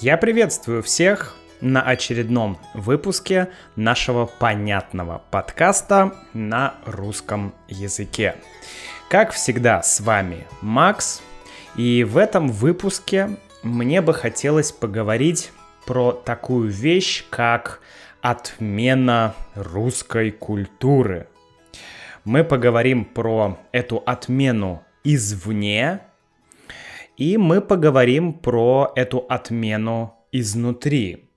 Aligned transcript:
Я 0.00 0.16
приветствую 0.16 0.82
всех 0.82 1.36
на 1.60 1.82
очередном 1.82 2.56
выпуске 2.72 3.50
нашего 3.76 4.24
понятного 4.24 5.20
подкаста 5.30 6.14
на 6.32 6.76
русском 6.86 7.52
языке. 7.68 8.36
Как 9.10 9.30
всегда, 9.32 9.82
с 9.82 10.00
вами 10.00 10.46
Макс, 10.62 11.20
и 11.76 12.02
в 12.04 12.16
этом 12.16 12.48
выпуске 12.48 13.36
мне 13.62 14.00
бы 14.00 14.14
хотелось 14.14 14.72
поговорить 14.72 15.52
про 15.84 16.12
такую 16.12 16.70
вещь, 16.70 17.26
как 17.28 17.82
отмена 18.22 19.34
русской 19.54 20.30
культуры. 20.30 21.28
Мы 22.24 22.42
поговорим 22.42 23.04
про 23.04 23.58
эту 23.70 24.02
отмену 24.06 24.82
извне, 25.04 26.00
и 27.20 27.36
мы 27.36 27.60
поговорим 27.60 28.32
про 28.32 28.92
эту 28.96 29.18
отмену 29.28 30.14
изнутри. 30.32 31.28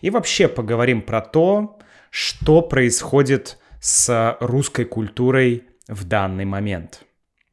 И 0.00 0.08
вообще 0.08 0.48
поговорим 0.48 1.02
про 1.02 1.20
то, 1.20 1.78
что 2.08 2.62
происходит 2.62 3.58
с 3.82 4.38
русской 4.40 4.86
культурой 4.86 5.64
в 5.86 6.04
данный 6.04 6.46
момент. 6.46 7.04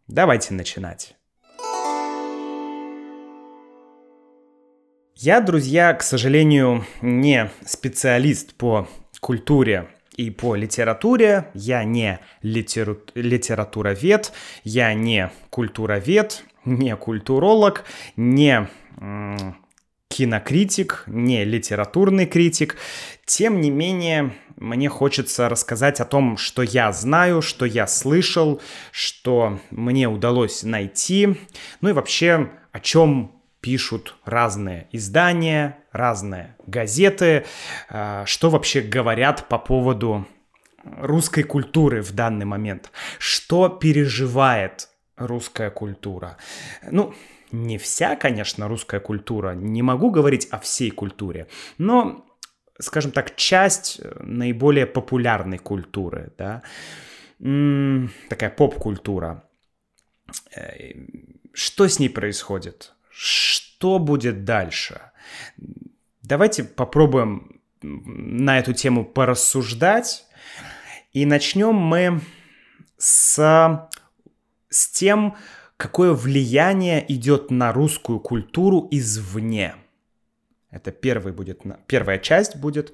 Давайте 0.08 0.54
начинать. 0.54 1.16
Я, 5.16 5.42
друзья, 5.42 5.94
к 5.94 6.04
сожалению, 6.04 6.86
не 7.02 7.52
специалист 7.66 8.54
по 8.54 8.88
культуре 9.20 9.90
и 10.16 10.32
по 10.32 10.56
литературе. 10.56 11.50
Я 11.54 11.84
не 11.84 12.20
литеру... 12.42 13.02
литературовед, 13.14 14.32
я 14.64 14.94
не 14.94 15.32
культуровед, 15.50 16.46
не 16.68 16.96
культуролог, 16.96 17.86
не 18.16 18.68
кинокритик, 20.10 21.04
не 21.08 21.44
литературный 21.44 22.26
критик. 22.26 22.78
Тем 23.26 23.62
не 23.62 23.70
менее, 23.70 24.34
мне 24.56 24.90
хочется 24.90 25.50
рассказать 25.50 26.00
о 26.00 26.06
том, 26.06 26.38
что 26.38 26.62
я 26.62 26.92
знаю, 26.92 27.42
что 27.42 27.66
я 27.66 27.88
слышал, 27.88 28.62
что 28.92 29.60
мне 29.72 30.08
удалось 30.08 30.64
найти, 30.64 31.38
ну 31.82 31.90
и 31.90 31.94
вообще 31.94 32.50
о 32.72 32.80
чем 32.80 33.32
пишут 33.62 34.16
разные 34.24 34.88
издания, 34.92 35.80
разные 35.92 36.56
газеты, 36.66 37.46
а, 37.90 38.26
что 38.26 38.50
вообще 38.50 38.82
говорят 38.82 39.48
по 39.48 39.58
поводу 39.58 40.28
русской 40.84 41.44
культуры 41.44 42.02
в 42.02 42.14
данный 42.14 42.46
момент, 42.46 42.92
что 43.20 43.68
переживает 43.68 44.90
русская 45.18 45.70
культура. 45.70 46.38
Ну, 46.90 47.14
не 47.52 47.78
вся, 47.78 48.16
конечно, 48.16 48.68
русская 48.68 49.00
культура, 49.00 49.54
не 49.54 49.82
могу 49.82 50.12
говорить 50.12 50.48
о 50.52 50.60
всей 50.60 50.92
культуре, 50.92 51.48
но, 51.78 52.26
скажем 52.80 53.12
так, 53.12 53.36
часть 53.36 54.00
э, 54.00 54.24
наиболее 54.24 54.86
популярной 54.86 55.58
культуры, 55.58 56.32
да, 56.38 56.62
такая 58.30 58.50
поп-культура. 58.50 59.44
Э, 60.56 60.94
что 61.54 61.88
с 61.88 62.00
ней 62.00 62.10
происходит? 62.10 62.94
Что 63.10 64.00
будет 64.00 64.44
дальше? 64.44 65.02
Давайте 66.22 66.64
попробуем 66.64 67.62
на 67.82 68.60
эту 68.60 68.74
тему 68.74 69.06
порассуждать. 69.06 70.26
И 71.14 71.26
начнем 71.26 71.74
мы 71.74 72.22
с 72.98 73.90
с 74.78 74.90
тем, 74.90 75.36
какое 75.78 76.14
влияние 76.14 77.06
идет 77.14 77.52
на 77.52 77.74
русскую 77.74 78.20
культуру 78.20 78.88
извне. 78.92 79.76
Это 80.70 80.92
первый 80.92 81.34
будет, 81.34 81.62
первая 81.88 82.20
часть 82.20 82.58
будет 82.58 82.94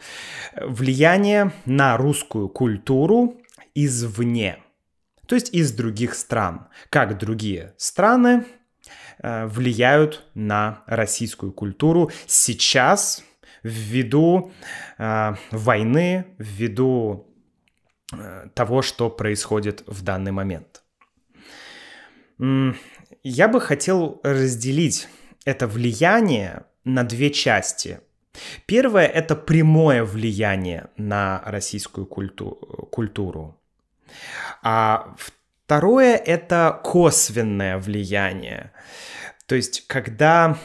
влияние 0.55 1.51
на 1.65 1.97
русскую 1.97 2.47
культуру 2.47 3.41
извне, 3.73 4.59
то 5.25 5.35
есть 5.35 5.53
из 5.53 5.71
других 5.71 6.13
стран. 6.13 6.67
Как 6.89 7.17
другие 7.17 7.73
страны 7.77 8.45
э, 9.21 9.47
влияют 9.47 10.23
на 10.35 10.83
российскую 10.85 11.51
культуру 11.51 12.11
сейчас 12.27 13.23
ввиду 13.63 14.51
э, 14.97 15.33
войны, 15.51 16.25
ввиду 16.37 17.27
э, 18.13 18.49
того, 18.53 18.81
что 18.81 19.09
происходит 19.09 19.83
в 19.87 20.03
данный 20.03 20.31
момент. 20.31 20.82
Я 22.37 23.47
бы 23.47 23.61
хотел 23.61 24.19
разделить 24.23 25.07
это 25.45 25.67
влияние 25.67 26.63
на 26.83 27.03
две 27.03 27.29
части. 27.29 27.99
Первое– 28.65 29.05
это 29.07 29.35
прямое 29.35 30.03
влияние 30.03 30.89
на 30.97 31.41
российскую 31.45 32.07
культу 32.07 32.87
культуру. 32.91 33.59
А 34.61 35.15
второе– 35.17 36.15
это 36.25 36.79
косвенное 36.83 37.77
влияние. 37.77 38.71
То 39.45 39.55
есть, 39.55 39.85
когда 39.87 40.57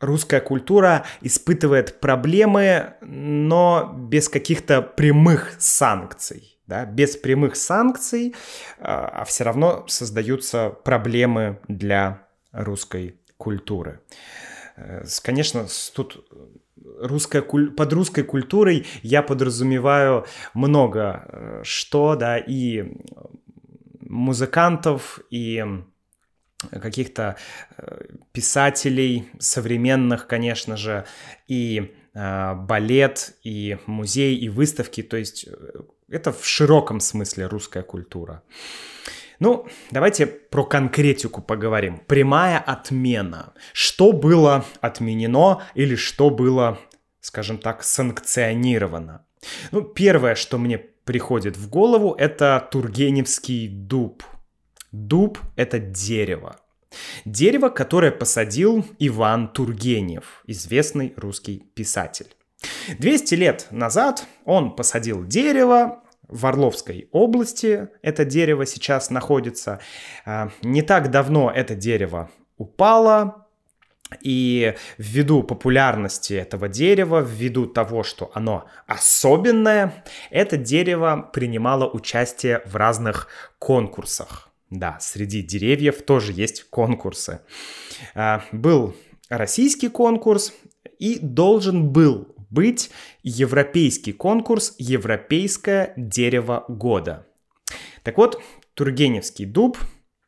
русская 0.00 0.40
культура 0.40 1.04
испытывает 1.20 2.00
проблемы, 2.00 2.94
но 3.00 3.94
без 3.96 4.28
каких-то 4.28 4.82
прямых 4.82 5.54
санкций 5.60 6.51
да, 6.66 6.84
без 6.84 7.16
прямых 7.16 7.56
санкций, 7.56 8.34
а, 8.78 9.06
а 9.06 9.24
все 9.24 9.44
равно 9.44 9.84
создаются 9.88 10.70
проблемы 10.70 11.58
для 11.68 12.26
русской 12.52 13.16
культуры. 13.36 14.00
Э, 14.76 15.04
конечно, 15.22 15.66
тут 15.94 16.26
русская, 17.00 17.42
под 17.42 17.92
русской 17.92 18.22
культурой 18.22 18.86
я 19.02 19.22
подразумеваю 19.22 20.26
много 20.54 21.24
э, 21.28 21.60
что, 21.64 22.16
да, 22.16 22.38
и 22.38 22.84
музыкантов, 24.00 25.20
и 25.30 25.64
каких-то 26.70 27.36
э, 27.76 28.04
писателей 28.32 29.28
современных, 29.38 30.26
конечно 30.26 30.76
же, 30.76 31.04
и 31.48 31.94
балет, 32.14 33.36
и 33.42 33.78
музей, 33.86 34.36
и 34.36 34.50
выставки, 34.50 35.02
то 35.02 35.16
есть 35.16 35.48
это 36.12 36.32
в 36.32 36.44
широком 36.44 37.00
смысле 37.00 37.46
русская 37.46 37.82
культура. 37.82 38.42
Ну, 39.40 39.66
давайте 39.90 40.26
про 40.26 40.64
конкретику 40.64 41.42
поговорим. 41.42 41.98
Прямая 42.06 42.58
отмена. 42.58 43.54
Что 43.72 44.12
было 44.12 44.64
отменено 44.80 45.62
или 45.74 45.96
что 45.96 46.30
было, 46.30 46.78
скажем 47.20 47.58
так, 47.58 47.82
санкционировано? 47.82 49.26
Ну, 49.72 49.82
первое, 49.82 50.36
что 50.36 50.58
мне 50.58 50.78
приходит 50.78 51.56
в 51.56 51.68
голову, 51.68 52.14
это 52.16 52.68
Тургеневский 52.70 53.66
дуб. 53.68 54.22
Дуб— 54.92 55.38
это 55.56 55.78
дерево. 55.80 56.60
Дерево, 57.24 57.70
которое 57.70 58.12
посадил 58.12 58.84
Иван 58.98 59.48
Тургенев, 59.48 60.42
известный 60.46 61.14
русский 61.16 61.64
писатель. 61.74 62.28
200 62.98 63.34
лет 63.34 63.66
назад 63.70 64.24
он 64.44 64.76
посадил 64.76 65.24
дерево, 65.24 66.01
в 66.32 66.46
Орловской 66.46 67.08
области 67.12 67.88
это 68.02 68.24
дерево 68.24 68.66
сейчас 68.66 69.10
находится. 69.10 69.80
А, 70.24 70.50
не 70.62 70.82
так 70.82 71.10
давно 71.10 71.50
это 71.50 71.74
дерево 71.74 72.30
упало, 72.56 73.42
и 74.20 74.74
ввиду 74.98 75.42
популярности 75.42 76.34
этого 76.34 76.68
дерева, 76.68 77.20
ввиду 77.20 77.66
того, 77.66 78.02
что 78.02 78.30
оно 78.34 78.66
особенное, 78.86 80.04
это 80.30 80.56
дерево 80.56 81.30
принимало 81.32 81.88
участие 81.88 82.62
в 82.66 82.76
разных 82.76 83.28
конкурсах. 83.58 84.50
Да, 84.70 84.98
среди 85.00 85.42
деревьев 85.42 86.02
тоже 86.02 86.32
есть 86.32 86.64
конкурсы. 86.70 87.40
А, 88.14 88.42
был 88.52 88.94
российский 89.28 89.88
конкурс 89.88 90.52
и 90.98 91.18
должен 91.18 91.90
был 91.90 92.31
быть 92.52 92.90
европейский 93.22 94.12
конкурс 94.12 94.74
«Европейское 94.78 95.94
дерево 95.96 96.64
года». 96.68 97.26
Так 98.02 98.18
вот, 98.18 98.40
Тургеневский 98.74 99.44
дуб 99.44 99.78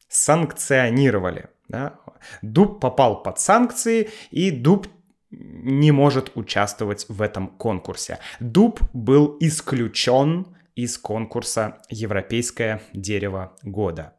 санкционировали. 0.09 1.49
Да? 1.69 1.99
Дуб 2.43 2.81
попал 2.81 3.23
под 3.23 3.38
санкции, 3.38 4.11
и 4.31 4.50
дуб 4.50 4.87
не 5.31 5.91
может 5.93 6.32
участвовать 6.37 7.06
в 7.09 7.21
этом 7.21 7.49
конкурсе. 7.49 8.19
Дуб 8.41 8.81
был 8.93 9.37
исключен 9.41 10.56
из 10.75 10.99
конкурса 10.99 11.82
«Европейское 11.88 12.82
дерево 12.93 13.56
года». 13.62 14.15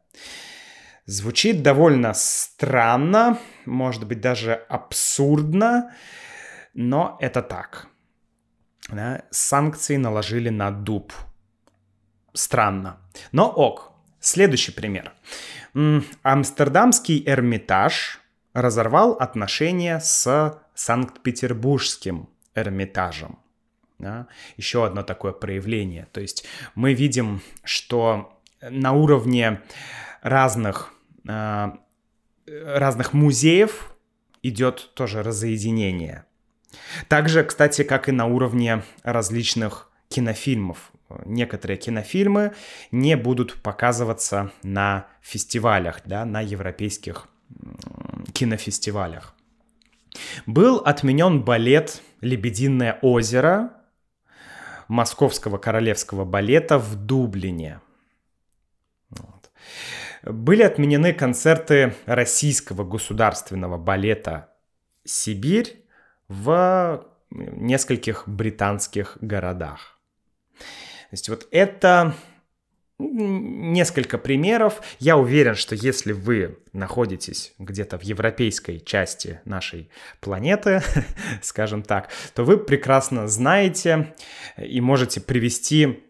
Звучит 1.06 1.62
довольно 1.62 2.14
странно, 2.14 3.38
может 3.64 4.06
быть 4.06 4.20
даже 4.20 4.54
абсурдно, 4.68 5.94
но 6.74 7.16
это 7.20 7.42
так 7.42 7.88
да, 8.88 9.24
санкции 9.30 9.96
наложили 9.96 10.48
на 10.48 10.70
дуб. 10.70 11.12
Странно. 12.32 12.98
Но 13.32 13.48
ок. 13.48 13.92
Следующий 14.20 14.72
пример. 14.72 15.12
Амстердамский 16.22 17.22
Эрмитаж 17.26 18.20
разорвал 18.52 19.12
отношения 19.12 20.00
с 20.00 20.58
Санкт-Петербургским 20.74 22.28
Эрмитажем. 22.54 23.38
Да? 23.98 24.26
Еще 24.56 24.84
одно 24.84 25.02
такое 25.02 25.32
проявление. 25.32 26.08
То 26.12 26.20
есть 26.20 26.44
мы 26.74 26.94
видим, 26.94 27.42
что 27.64 28.40
на 28.60 28.92
уровне 28.92 29.62
разных, 30.22 30.92
э, 31.28 31.70
разных 32.46 33.12
музеев 33.12 33.94
идет 34.42 34.92
тоже 34.94 35.22
разоединение. 35.22 36.24
Также, 37.08 37.44
кстати, 37.44 37.82
как 37.82 38.08
и 38.08 38.12
на 38.12 38.26
уровне 38.26 38.82
различных 39.02 39.90
кинофильмов. 40.08 40.92
Некоторые 41.24 41.76
кинофильмы 41.76 42.52
не 42.90 43.16
будут 43.16 43.62
показываться 43.62 44.50
на 44.62 45.06
фестивалях, 45.20 46.00
да, 46.04 46.24
на 46.24 46.40
европейских 46.40 47.28
кинофестивалях. 48.32 49.34
Был 50.46 50.78
отменен 50.78 51.42
балет 51.42 52.02
«Лебединое 52.20 52.98
озеро» 53.02 53.72
Московского 54.88 55.58
королевского 55.58 56.24
балета 56.24 56.78
в 56.78 56.94
Дублине. 56.94 57.80
Вот. 59.10 59.50
Были 60.22 60.62
отменены 60.62 61.12
концерты 61.12 61.94
российского 62.06 62.84
государственного 62.84 63.78
балета 63.78 64.52
«Сибирь» 65.04 65.85
в 66.28 67.06
нескольких 67.30 68.24
британских 68.26 69.18
городах. 69.20 69.98
То 70.58 71.12
есть 71.12 71.28
вот 71.28 71.46
это 71.50 72.14
несколько 72.98 74.16
примеров. 74.16 74.80
Я 74.98 75.16
уверен, 75.18 75.54
что 75.54 75.74
если 75.74 76.12
вы 76.12 76.58
находитесь 76.72 77.52
где-то 77.58 77.98
в 77.98 78.02
европейской 78.02 78.78
части 78.78 79.40
нашей 79.44 79.90
планеты, 80.20 80.82
скажем 81.42 81.82
так, 81.82 82.08
то 82.34 82.44
вы 82.44 82.56
прекрасно 82.56 83.28
знаете 83.28 84.14
и 84.56 84.80
можете 84.80 85.20
привести 85.20 86.04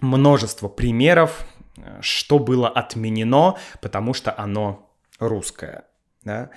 множество 0.00 0.68
примеров, 0.68 1.46
что 2.00 2.38
было 2.38 2.68
отменено, 2.68 3.56
потому 3.80 4.14
что 4.14 4.36
оно 4.36 4.92
русское. 5.20 5.84
Да? 6.24 6.50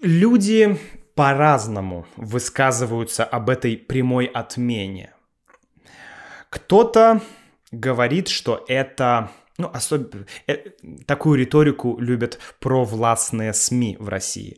Люди 0.00 0.78
по-разному 1.14 2.06
высказываются 2.16 3.24
об 3.24 3.50
этой 3.50 3.76
прямой 3.76 4.24
отмене. 4.24 5.12
Кто-то 6.48 7.20
говорит, 7.70 8.28
что 8.28 8.64
это 8.66 9.30
ну, 9.58 9.70
особенно 9.72 10.24
э, 10.46 10.56
такую 11.06 11.38
риторику 11.38 11.98
любят 11.98 12.38
провластные 12.60 13.52
СМИ 13.52 13.98
в 14.00 14.08
России. 14.08 14.56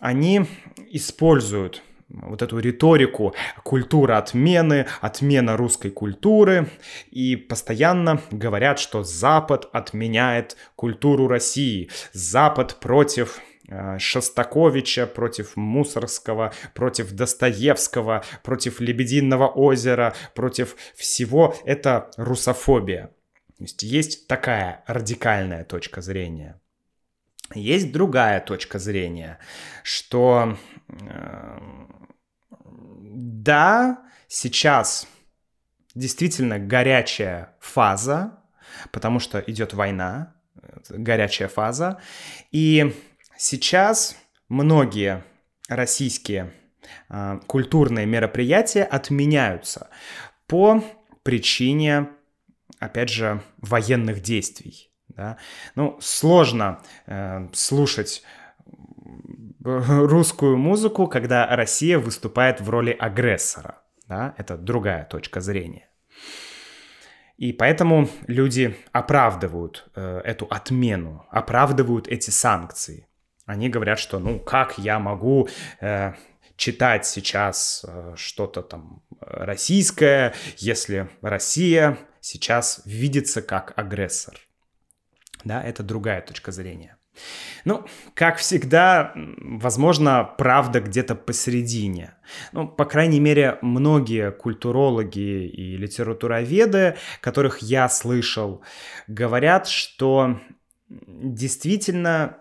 Они 0.00 0.46
используют 0.90 1.82
вот 2.08 2.42
эту 2.42 2.58
риторику 2.58 3.34
культура 3.62 4.18
отмены, 4.18 4.86
отмена 5.00 5.56
русской 5.56 5.90
культуры, 5.90 6.68
и 7.12 7.36
постоянно 7.36 8.20
говорят, 8.32 8.80
что 8.80 9.04
Запад 9.04 9.68
отменяет 9.72 10.56
культуру 10.74 11.28
России, 11.28 11.88
Запад 12.12 12.80
против 12.80 13.38
Шостаковича, 13.98 15.06
против 15.06 15.56
Мусорского, 15.56 16.52
против 16.74 17.12
Достоевского, 17.12 18.24
против 18.42 18.80
Лебединого 18.80 19.46
озера, 19.48 20.14
против 20.34 20.76
всего. 20.94 21.54
Это 21.64 22.10
русофобия. 22.16 23.10
То 23.58 23.64
есть 23.64 23.82
есть 23.82 24.26
такая 24.26 24.82
радикальная 24.86 25.64
точка 25.64 26.00
зрения. 26.00 26.60
Есть 27.54 27.92
другая 27.92 28.40
точка 28.40 28.78
зрения, 28.78 29.38
что 29.82 30.56
э, 30.88 31.58
да, 32.50 33.98
сейчас 34.28 35.08
действительно 35.94 36.58
горячая 36.58 37.56
фаза, 37.60 38.38
потому 38.92 39.18
что 39.18 39.40
идет 39.40 39.74
война, 39.74 40.34
горячая 40.88 41.48
фаза, 41.48 42.00
и 42.52 42.94
Сейчас 43.42 44.18
многие 44.50 45.24
российские 45.66 46.52
э, 47.08 47.40
культурные 47.46 48.04
мероприятия 48.04 48.84
отменяются 48.84 49.88
по 50.46 50.84
причине, 51.22 52.10
опять 52.80 53.08
же, 53.08 53.40
военных 53.56 54.20
действий. 54.20 54.92
Да? 55.08 55.38
Ну, 55.74 55.96
сложно 56.02 56.82
э, 57.06 57.48
слушать 57.54 58.22
русскую 59.64 60.58
музыку, 60.58 61.06
когда 61.06 61.46
Россия 61.56 61.98
выступает 61.98 62.60
в 62.60 62.68
роли 62.68 62.90
агрессора. 62.90 63.80
Да? 64.06 64.34
Это 64.36 64.58
другая 64.58 65.06
точка 65.06 65.40
зрения. 65.40 65.88
И 67.38 67.54
поэтому 67.54 68.06
люди 68.26 68.76
оправдывают 68.92 69.90
э, 69.96 70.20
эту 70.26 70.44
отмену, 70.44 71.26
оправдывают 71.30 72.06
эти 72.06 72.28
санкции. 72.28 73.06
Они 73.50 73.68
говорят, 73.68 73.98
что 73.98 74.20
ну 74.20 74.38
как 74.38 74.78
я 74.78 75.00
могу 75.00 75.48
э, 75.80 76.12
читать 76.54 77.04
сейчас 77.04 77.84
э, 77.84 78.12
что-то 78.14 78.62
там 78.62 79.02
российское, 79.20 80.34
если 80.56 81.10
Россия 81.20 81.98
сейчас 82.20 82.80
видится 82.84 83.42
как 83.42 83.72
агрессор. 83.76 84.38
Да, 85.42 85.60
это 85.64 85.82
другая 85.82 86.20
точка 86.20 86.52
зрения. 86.52 86.96
Ну, 87.64 87.84
как 88.14 88.36
всегда, 88.36 89.12
возможно, 89.16 90.22
правда 90.38 90.80
где-то 90.80 91.16
посередине. 91.16 92.14
Ну, 92.52 92.68
по 92.68 92.84
крайней 92.84 93.18
мере, 93.18 93.58
многие 93.62 94.30
культурологи 94.30 95.48
и 95.48 95.76
литературоведы, 95.76 96.96
которых 97.20 97.62
я 97.62 97.88
слышал, 97.88 98.62
говорят, 99.08 99.66
что 99.66 100.40
действительно 100.88 102.39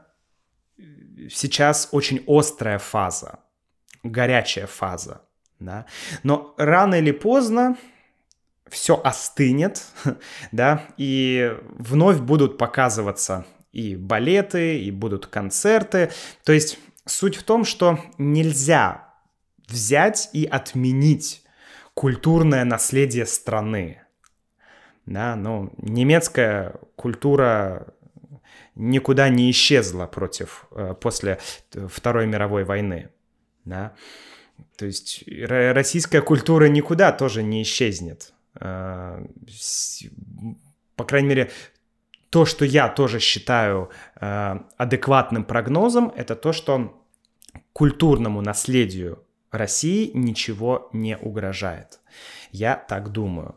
сейчас 1.30 1.90
очень 1.92 2.24
острая 2.28 2.80
фаза, 2.80 3.40
горячая 4.04 4.68
фаза, 4.68 5.22
да, 5.60 5.86
но 6.24 6.54
рано 6.58 6.96
или 6.96 7.12
поздно 7.12 7.78
все 8.68 9.00
остынет, 9.04 9.84
да, 10.52 10.86
и 10.98 11.56
вновь 11.78 12.20
будут 12.20 12.58
показываться 12.58 13.46
и 13.72 13.96
балеты, 13.96 14.80
и 14.80 14.92
будут 14.92 15.28
концерты. 15.28 16.12
То 16.44 16.54
есть 16.54 16.80
суть 17.06 17.36
в 17.36 17.44
том, 17.44 17.66
что 17.66 18.00
нельзя 18.18 19.14
взять 19.68 20.30
и 20.34 20.46
отменить 20.46 21.44
культурное 21.94 22.64
наследие 22.66 23.26
страны. 23.26 24.02
Да, 25.06 25.36
ну, 25.36 25.74
немецкая 25.78 26.76
культура 26.96 27.88
никуда 28.76 29.30
не 29.30 29.52
исчезла 29.52 30.08
против, 30.08 30.66
э, 30.72 30.96
после 31.00 31.40
Второй 31.72 32.28
мировой 32.28 32.64
войны. 32.64 33.10
Да? 33.66 33.94
То 34.78 34.86
есть 34.86 35.24
российская 35.28 36.22
культура 36.22 36.66
никуда 36.66 37.12
тоже 37.12 37.44
не 37.44 37.62
исчезнет. 37.62 38.34
Э, 38.60 39.26
по 40.96 41.04
крайней 41.04 41.30
мере, 41.30 41.52
то, 42.30 42.46
что 42.46 42.66
я 42.66 42.90
тоже 42.90 43.20
считаю 43.20 43.90
э, 44.20 44.56
адекватным 44.78 45.44
прогнозом, 45.44 46.12
это 46.16 46.36
то, 46.36 46.54
что 46.54 47.06
культурному 47.74 48.42
наследию 48.42 49.24
России 49.52 50.12
ничего 50.14 50.90
не 50.94 51.18
угрожает. 51.18 52.00
Я 52.52 52.76
так 52.76 53.10
думаю. 53.10 53.56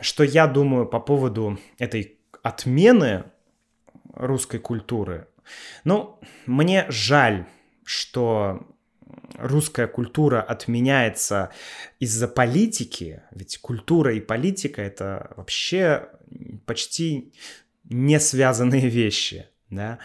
Что 0.00 0.22
я 0.22 0.46
думаю 0.46 0.86
по 0.86 1.00
поводу 1.00 1.58
этой 1.78 2.18
отмены 2.44 3.24
русской 4.18 4.58
культуры. 4.58 5.28
Ну, 5.84 6.20
мне 6.46 6.86
жаль, 6.88 7.46
что 7.84 8.66
русская 9.38 9.86
культура 9.86 10.42
отменяется 10.42 11.50
из-за 12.00 12.28
политики, 12.28 13.22
ведь 13.30 13.58
культура 13.58 14.14
и 14.14 14.20
политика 14.20 14.82
это 14.82 15.32
вообще 15.36 16.08
почти 16.66 17.32
не 17.84 18.20
связанные 18.20 18.88
вещи, 18.88 19.46
да. 19.70 19.98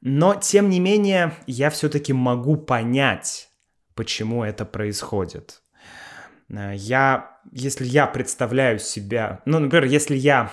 Но, 0.00 0.34
тем 0.34 0.70
не 0.70 0.80
менее, 0.80 1.34
я 1.46 1.68
все-таки 1.68 2.14
могу 2.14 2.56
понять, 2.56 3.50
почему 3.94 4.42
это 4.42 4.64
происходит. 4.64 5.62
Я, 6.48 7.38
если 7.52 7.84
я 7.84 8.06
представляю 8.06 8.78
себя, 8.78 9.42
ну, 9.44 9.58
например, 9.58 9.84
если 9.84 10.16
я 10.16 10.50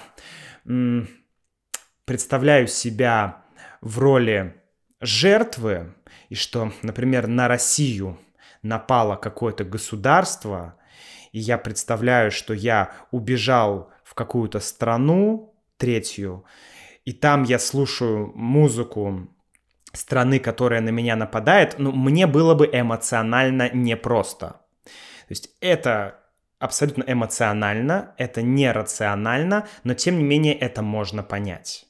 представляю 2.08 2.68
себя 2.68 3.44
в 3.82 4.00
роли 4.00 4.56
жертвы, 5.02 5.94
и 6.30 6.36
что, 6.36 6.72
например, 6.82 7.28
на 7.28 7.50
Россию 7.50 8.18
напало 8.62 9.18
какое-то 9.18 9.66
государство, 9.66 10.78
и 11.34 11.40
я 11.40 11.58
представляю, 11.58 12.32
что 12.32 12.54
я 12.54 12.94
убежал 13.12 13.92
в 14.06 14.14
какую-то 14.16 14.62
страну 14.62 15.54
третью, 15.76 16.46
и 17.04 17.12
там 17.12 17.44
я 17.44 17.60
слушаю 17.60 18.32
музыку 18.36 19.28
страны, 19.92 20.40
которая 20.40 20.80
на 20.80 20.90
меня 20.90 21.18
нападает, 21.18 21.76
ну, 21.78 21.92
мне 21.92 22.26
было 22.26 22.56
бы 22.56 22.70
эмоционально 22.72 23.70
непросто. 23.74 24.62
То 25.28 25.32
есть 25.32 25.50
это 25.60 26.22
абсолютно 26.58 27.04
эмоционально, 27.06 28.16
это 28.18 28.42
нерационально, 28.42 29.68
но 29.84 29.94
тем 29.94 30.20
не 30.20 30.24
менее 30.24 30.54
это 30.54 30.82
можно 30.82 31.22
понять. 31.22 31.87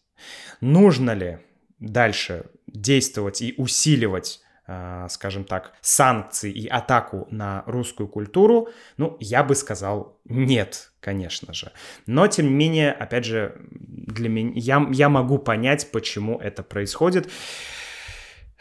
Нужно 0.61 1.11
ли 1.11 1.39
дальше 1.79 2.45
действовать 2.67 3.41
и 3.41 3.53
усиливать 3.57 4.41
э, 4.67 5.07
скажем 5.09 5.43
так, 5.43 5.73
санкции 5.81 6.51
и 6.51 6.67
атаку 6.67 7.27
на 7.31 7.63
русскую 7.65 8.07
культуру, 8.07 8.69
ну, 8.97 9.17
я 9.19 9.43
бы 9.43 9.55
сказал 9.55 10.19
нет, 10.25 10.91
конечно 10.99 11.53
же. 11.53 11.71
Но, 12.05 12.27
тем 12.27 12.47
не 12.47 12.53
менее, 12.53 12.91
опять 12.91 13.25
же, 13.25 13.55
для 13.69 14.29
меня, 14.29 14.51
я, 14.55 14.87
я 14.91 15.09
могу 15.09 15.37
понять, 15.37 15.91
почему 15.91 16.37
это 16.37 16.63
происходит. 16.63 17.29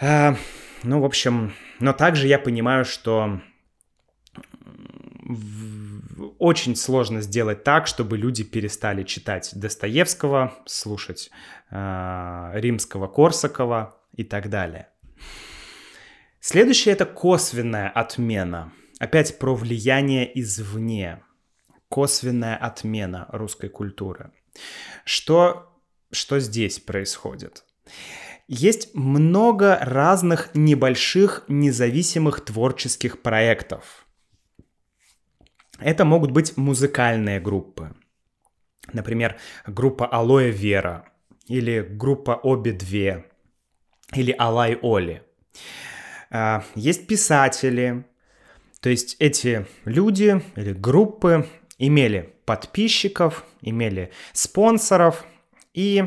Э, 0.00 0.34
ну, 0.82 1.00
в 1.00 1.04
общем, 1.04 1.54
но 1.80 1.92
также 1.92 2.28
я 2.28 2.38
понимаю, 2.38 2.84
что 2.84 3.40
очень 6.38 6.76
сложно 6.76 7.20
сделать 7.20 7.64
так, 7.64 7.86
чтобы 7.86 8.16
люди 8.16 8.44
перестали 8.44 9.02
читать 9.02 9.50
Достоевского, 9.54 10.54
слушать 10.66 11.30
э, 11.70 12.50
римского 12.54 13.06
Корсакова 13.06 14.00
и 14.12 14.24
так 14.24 14.48
далее. 14.48 14.88
Следующее 16.40 16.94
это 16.94 17.06
косвенная 17.06 17.88
отмена. 17.88 18.72
Опять 18.98 19.38
про 19.38 19.54
влияние 19.54 20.30
извне. 20.40 21.22
Косвенная 21.88 22.56
отмена 22.56 23.26
русской 23.30 23.68
культуры. 23.68 24.30
Что, 25.04 25.72
что 26.10 26.38
здесь 26.40 26.78
происходит? 26.78 27.64
Есть 28.48 28.94
много 28.94 29.78
разных 29.80 30.54
небольших 30.54 31.44
независимых 31.48 32.44
творческих 32.44 33.22
проектов. 33.22 34.05
Это 35.78 36.04
могут 36.04 36.30
быть 36.30 36.56
музыкальные 36.56 37.40
группы. 37.40 37.94
Например, 38.92 39.36
группа 39.66 40.06
Алоэ 40.06 40.50
Вера 40.50 41.08
или 41.46 41.80
группа 41.80 42.32
Обе 42.32 42.72
Две 42.72 43.26
или 44.14 44.34
Алай 44.38 44.78
Оли. 44.82 45.22
А, 46.30 46.64
есть 46.74 47.06
писатели, 47.06 48.04
то 48.80 48.88
есть 48.88 49.16
эти 49.18 49.66
люди 49.84 50.42
или 50.54 50.72
группы 50.72 51.48
имели 51.78 52.34
подписчиков, 52.44 53.44
имели 53.60 54.12
спонсоров, 54.32 55.24
и 55.74 56.04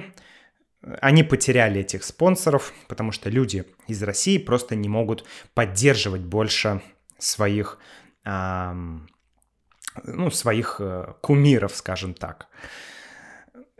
они 1.01 1.23
потеряли 1.23 1.81
этих 1.81 2.03
спонсоров, 2.03 2.73
потому 2.87 3.11
что 3.11 3.29
люди 3.29 3.65
из 3.87 4.01
России 4.01 4.37
просто 4.37 4.75
не 4.75 4.87
могут 4.87 5.25
поддерживать 5.53 6.21
больше 6.21 6.81
своих, 7.17 7.79
ну, 10.03 10.31
своих 10.31 10.77
э, 10.79 11.13
кумиров, 11.21 11.75
скажем 11.75 12.13
так. 12.13 12.47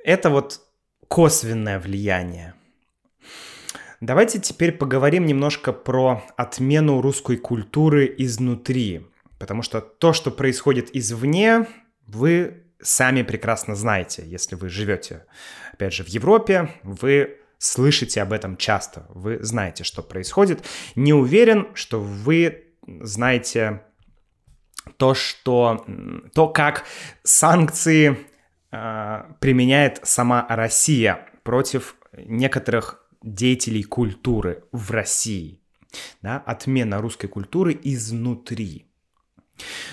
Это 0.04 0.30
вот 0.30 0.62
косвенное 1.08 1.80
влияние. 1.80 2.54
Давайте 4.02 4.40
теперь 4.40 4.72
поговорим 4.72 5.26
немножко 5.26 5.74
про 5.74 6.24
отмену 6.38 7.02
русской 7.02 7.36
культуры 7.36 8.14
изнутри, 8.18 9.08
потому 9.40 9.62
что 9.62 9.82
то, 9.82 10.14
что 10.14 10.32
происходит 10.32 10.96
извне, 10.96 11.68
вы 12.08 12.64
сами 12.82 13.24
прекрасно 13.24 13.76
знаете, 13.76 14.24
если 14.26 14.56
вы 14.56 14.70
живете, 14.70 15.26
опять 15.74 15.94
же, 15.94 16.04
в 16.04 16.08
Европе, 16.08 16.70
вы 16.84 17.40
слышите 17.58 18.22
об 18.22 18.32
этом 18.32 18.56
часто, 18.56 19.06
вы 19.10 19.44
знаете, 19.44 19.84
что 19.84 20.02
происходит. 20.02 20.66
Не 20.96 21.14
уверен, 21.14 21.68
что 21.74 22.00
вы 22.00 22.68
знаете 22.88 23.82
то, 24.98 25.14
что 25.14 25.86
то, 26.34 26.48
как 26.48 26.86
санкции 27.24 28.18
э, 28.72 29.24
применяет 29.40 30.00
сама 30.04 30.46
Россия 30.50 31.28
против 31.44 31.96
некоторых 32.14 33.06
деятелей 33.24 33.84
культуры 33.84 34.64
в 34.72 34.92
России. 34.92 35.62
Да, 36.22 36.38
отмена 36.38 37.02
русской 37.02 37.28
культуры 37.28 37.78
изнутри. 37.84 38.86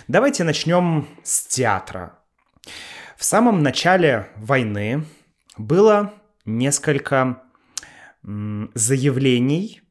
Давайте 0.08 0.44
начнем 0.44 1.08
с 1.22 1.46
театра. 1.46 2.18
В 3.16 3.24
самом 3.24 3.62
начале 3.62 4.28
войны 4.36 5.04
было 5.56 6.14
несколько 6.44 7.42
заявлений 8.22 9.82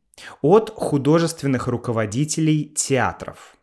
от 0.42 0.70
художественных 0.70 1.68
руководителей 1.68 2.66
театров. 2.66 3.55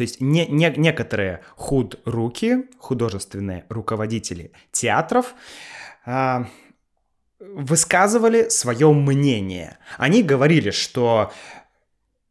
То 0.00 0.04
есть 0.04 0.18
не, 0.18 0.46
не, 0.46 0.72
некоторые 0.78 1.40
худ-руки, 1.56 2.70
художественные 2.78 3.66
руководители 3.68 4.52
театров, 4.72 5.34
а, 6.06 6.46
высказывали 7.38 8.48
свое 8.48 8.90
мнение. 8.94 9.76
Они 9.98 10.22
говорили, 10.22 10.70
что 10.70 11.34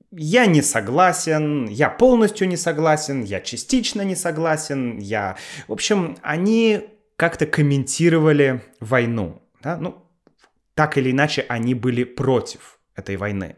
я 0.10 0.48
не 0.48 0.64
согласен, 0.64 1.68
я 1.68 1.92
полностью 1.92 2.48
не 2.48 2.58
согласен, 2.58 3.22
я 3.22 3.40
частично 3.40 4.02
не 4.02 4.16
согласен, 4.16 4.98
я... 4.98 5.38
В 5.68 5.74
общем, 5.74 6.18
они 6.24 6.90
как-то 7.18 7.46
комментировали 7.46 8.64
войну. 8.80 9.44
Да? 9.62 9.78
Ну, 9.78 10.04
так 10.74 10.98
или 10.98 11.12
иначе, 11.12 11.46
они 11.48 11.76
были 11.76 12.04
против 12.04 12.80
этой 12.96 13.16
войны. 13.16 13.58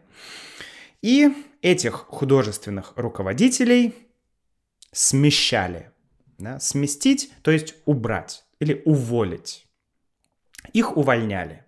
И 1.00 1.32
этих 1.62 1.94
художественных 1.94 2.92
руководителей 2.96 3.94
смещали. 4.92 5.90
Да? 6.38 6.60
Сместить, 6.60 7.32
то 7.42 7.50
есть 7.50 7.74
убрать 7.86 8.44
или 8.60 8.82
уволить. 8.84 9.66
Их 10.72 10.96
увольняли. 10.96 11.64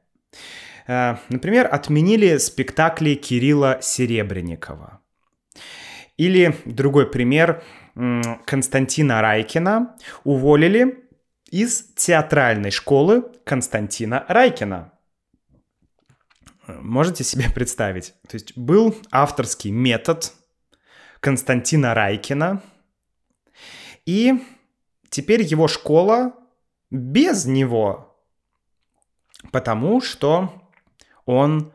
Э, 0.86 1.16
например, 1.28 1.68
отменили 1.72 2.36
спектакли 2.38 3.14
Кирилла 3.14 3.78
Серебренникова. 3.80 5.00
Или 6.16 6.56
другой 6.64 7.10
пример, 7.10 7.62
Константина 8.44 9.20
Райкина 9.20 9.96
уволили 10.24 11.04
из 11.50 11.92
театральной 11.94 12.70
школы 12.70 13.22
Константина 13.44 14.24
Райкина. 14.28 14.92
Можете 16.66 17.25
себе 17.25 17.50
представить? 17.50 18.14
То 18.28 18.35
есть 18.35 18.56
был 18.56 18.97
авторский 19.11 19.71
метод 19.71 20.33
Константина 21.21 21.94
Райкина, 21.94 22.62
и 24.06 24.42
теперь 25.09 25.42
его 25.42 25.68
школа 25.68 26.35
без 26.90 27.47
него 27.47 28.14
потому 29.50 30.00
что 30.00 30.52
он 31.26 31.73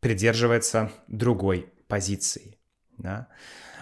придерживается 0.00 0.90
другой 1.08 1.72
позиции. 1.88 2.58
Да? 2.98 3.28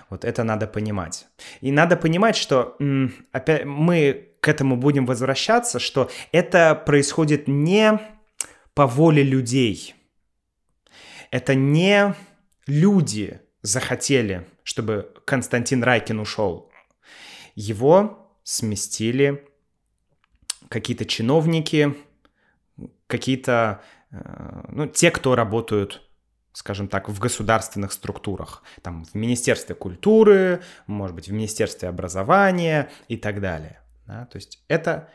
Вот 0.09 0.25
это 0.25 0.45
надо 0.45 0.67
понимать. 0.67 1.27
И 1.61 1.71
надо 1.71 1.97
понимать, 1.97 2.37
что 2.37 2.77
опять 3.33 3.65
мы 3.65 4.29
к 4.41 4.49
этому 4.49 4.77
будем 4.77 5.07
возвращаться, 5.07 5.79
что 5.79 6.11
это 6.33 6.75
происходит 6.75 7.49
не 7.49 7.99
по 8.75 8.87
воле 8.87 9.23
людей. 9.23 9.95
Это 11.31 11.55
не 11.55 12.15
люди 12.67 13.41
захотели, 13.63 14.47
чтобы 14.63 15.13
Константин 15.25 15.83
Райкин 15.83 16.21
ушел. 16.21 16.71
Его 17.55 18.35
сместили 18.43 19.47
какие-то 20.69 21.05
чиновники, 21.05 21.97
какие-то, 23.07 23.83
э, 24.11 24.63
ну, 24.69 24.87
те, 24.87 25.11
кто 25.11 25.35
работают 25.35 26.03
скажем 26.53 26.89
так, 26.89 27.09
в 27.09 27.19
государственных 27.19 27.93
структурах, 27.93 28.63
там, 28.83 29.05
в 29.05 29.15
Министерстве 29.15 29.75
культуры, 29.75 30.63
может 30.87 31.15
быть, 31.15 31.29
в 31.29 31.33
Министерстве 31.33 31.89
образования 31.89 32.91
и 33.09 33.17
так 33.17 33.41
далее. 33.41 33.81
Да? 34.07 34.27
То 34.27 34.37
есть 34.37 34.63
это, 34.69 35.09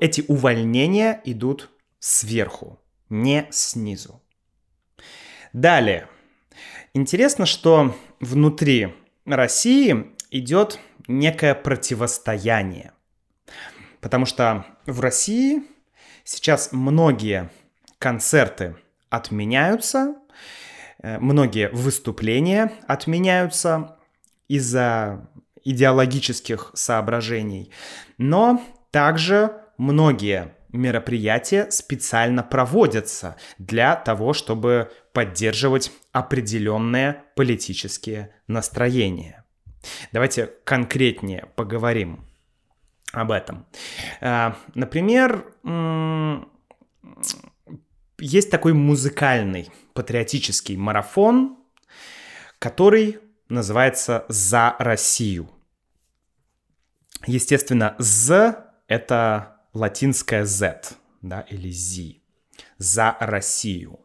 эти 0.00 0.24
увольнения 0.26 1.20
идут 1.24 1.70
сверху, 2.00 2.80
не 3.08 3.46
снизу. 3.50 4.22
Далее. 5.52 6.08
Интересно, 6.94 7.46
что 7.46 7.96
внутри 8.20 8.94
России 9.26 10.12
идет 10.30 10.78
некое 11.08 11.54
противостояние. 11.54 12.92
Потому 14.00 14.26
что 14.26 14.64
в 14.86 15.00
России 15.00 15.62
Сейчас 16.32 16.68
многие 16.70 17.50
концерты 17.98 18.76
отменяются, 19.08 20.14
э, 21.02 21.18
многие 21.18 21.68
выступления 21.70 22.70
отменяются 22.86 23.96
из-за 24.46 25.28
идеологических 25.64 26.70
соображений, 26.74 27.72
но 28.16 28.62
также 28.92 29.56
многие 29.76 30.54
мероприятия 30.68 31.68
специально 31.72 32.44
проводятся 32.44 33.34
для 33.58 33.96
того, 33.96 34.32
чтобы 34.32 34.92
поддерживать 35.12 35.92
определенные 36.12 37.24
политические 37.36 38.34
настроения. 38.46 39.44
Давайте 40.12 40.46
конкретнее 40.64 41.46
поговорим 41.56 42.26
об 43.12 43.30
этом. 43.30 43.66
А, 44.20 44.56
например, 44.74 45.54
есть 48.18 48.50
такой 48.50 48.72
музыкальный 48.72 49.70
патриотический 49.94 50.76
марафон, 50.76 51.58
который 52.58 53.18
называется 53.48 54.26
«За 54.28 54.76
Россию». 54.78 55.50
Естественно, 57.26 57.96
«з»— 57.98 58.56
это 58.86 59.56
латинское 59.72 60.44
Z, 60.44 60.92
да, 61.22 61.40
или 61.42 61.70
Z. 61.70 62.20
«За 62.78 63.16
Россию». 63.20 64.00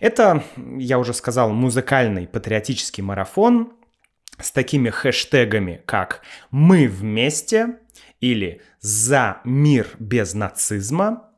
Это, 0.00 0.44
я 0.56 0.98
уже 0.98 1.14
сказал, 1.14 1.52
музыкальный 1.52 2.26
патриотический 2.26 3.02
марафон 3.02 3.72
с 4.38 4.50
такими 4.50 4.90
хэштегами, 4.90 5.82
как 5.86 6.22
«Мы 6.50 6.88
вместе» 6.88 7.78
или 8.20 8.60
«За 8.80 9.40
мир 9.44 9.88
без 9.98 10.34
нацизма». 10.34 11.30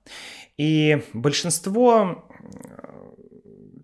И 0.57 1.05
большинство 1.12 2.29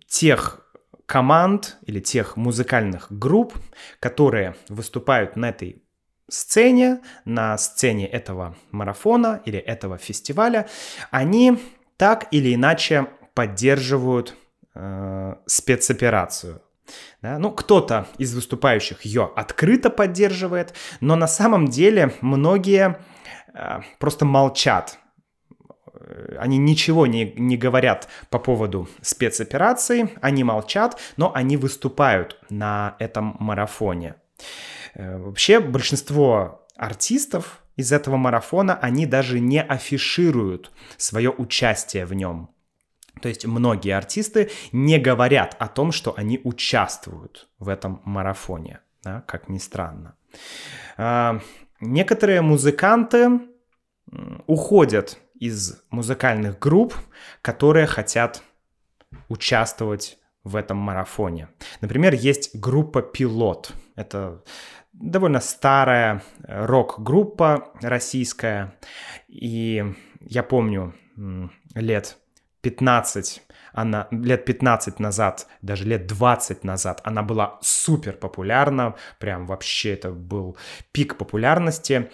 тех 0.07 0.61
команд 1.05 1.77
или 1.85 1.99
тех 1.99 2.35
музыкальных 2.35 3.07
групп, 3.09 3.53
которые 3.99 4.55
выступают 4.69 5.35
на 5.35 5.49
этой 5.49 5.83
сцене, 6.27 7.01
на 7.23 7.57
сцене 7.57 8.07
этого 8.07 8.55
марафона 8.71 9.41
или 9.45 9.59
этого 9.59 9.97
фестиваля, 9.97 10.67
они 11.11 11.59
так 11.97 12.27
или 12.31 12.53
иначе 12.53 13.07
поддерживают 13.33 14.35
э, 14.75 15.35
спецоперацию. 15.45 16.61
Да? 17.21 17.39
Ну, 17.39 17.51
кто-то 17.51 18.07
из 18.17 18.35
выступающих 18.35 19.01
ее 19.03 19.31
открыто 19.35 19.89
поддерживает, 19.89 20.73
но 21.01 21.15
на 21.15 21.27
самом 21.27 21.67
деле 21.67 22.13
многие 22.21 22.99
э, 23.53 23.79
просто 23.99 24.25
молчат 24.25 24.99
Э, 26.05 26.37
они 26.39 26.57
ничего 26.57 27.07
не, 27.07 27.33
не 27.35 27.57
говорят 27.57 28.07
по 28.29 28.39
поводу 28.39 28.87
спецоперации, 29.01 30.09
они 30.21 30.43
молчат, 30.43 30.99
но 31.17 31.31
они 31.33 31.57
выступают 31.57 32.37
на 32.49 32.95
этом 32.99 33.35
марафоне. 33.39 34.15
Э, 34.93 35.17
вообще 35.17 35.59
большинство 35.59 36.65
артистов 36.77 37.61
из 37.75 37.91
этого 37.91 38.17
марафона, 38.17 38.75
они 38.75 39.05
даже 39.05 39.39
не 39.39 39.61
афишируют 39.61 40.71
свое 40.97 41.29
участие 41.29 42.05
в 42.05 42.13
нем. 42.13 42.49
То 43.21 43.29
есть 43.29 43.45
многие 43.45 43.91
артисты 43.91 44.49
не 44.71 44.99
говорят 44.99 45.55
о 45.59 45.67
том, 45.67 45.91
что 45.91 46.13
они 46.15 46.41
участвуют 46.43 47.47
в 47.59 47.69
этом 47.69 48.01
марафоне, 48.05 48.81
да, 49.03 49.21
как 49.21 49.49
ни 49.49 49.57
странно. 49.57 50.15
А, 50.97 51.39
некоторые 51.79 52.41
музыканты 52.41 53.39
уходят 54.47 55.17
из 55.33 55.81
музыкальных 55.89 56.59
групп, 56.59 56.95
которые 57.41 57.87
хотят 57.87 58.43
участвовать 59.29 60.17
в 60.43 60.55
этом 60.55 60.77
марафоне. 60.77 61.49
Например, 61.81 62.13
есть 62.13 62.55
группа 62.55 63.01
«Пилот». 63.01 63.73
Это 63.95 64.43
довольно 64.93 65.39
старая 65.39 66.21
рок-группа 66.43 67.71
российская. 67.81 68.75
И 69.27 69.83
я 70.21 70.43
помню 70.43 70.93
лет 71.73 72.17
15 72.65 73.43
она 73.73 74.07
лет 74.11 74.45
15 74.45 74.99
назад, 74.99 75.47
даже 75.61 75.83
лет 75.83 76.07
20 76.07 76.63
назад, 76.63 77.01
она 77.03 77.21
была 77.23 77.59
супер 77.61 78.13
популярна, 78.13 78.95
прям 79.19 79.45
вообще 79.45 79.93
это 79.93 80.11
был 80.11 80.57
пик 80.93 81.17
популярности. 81.17 82.09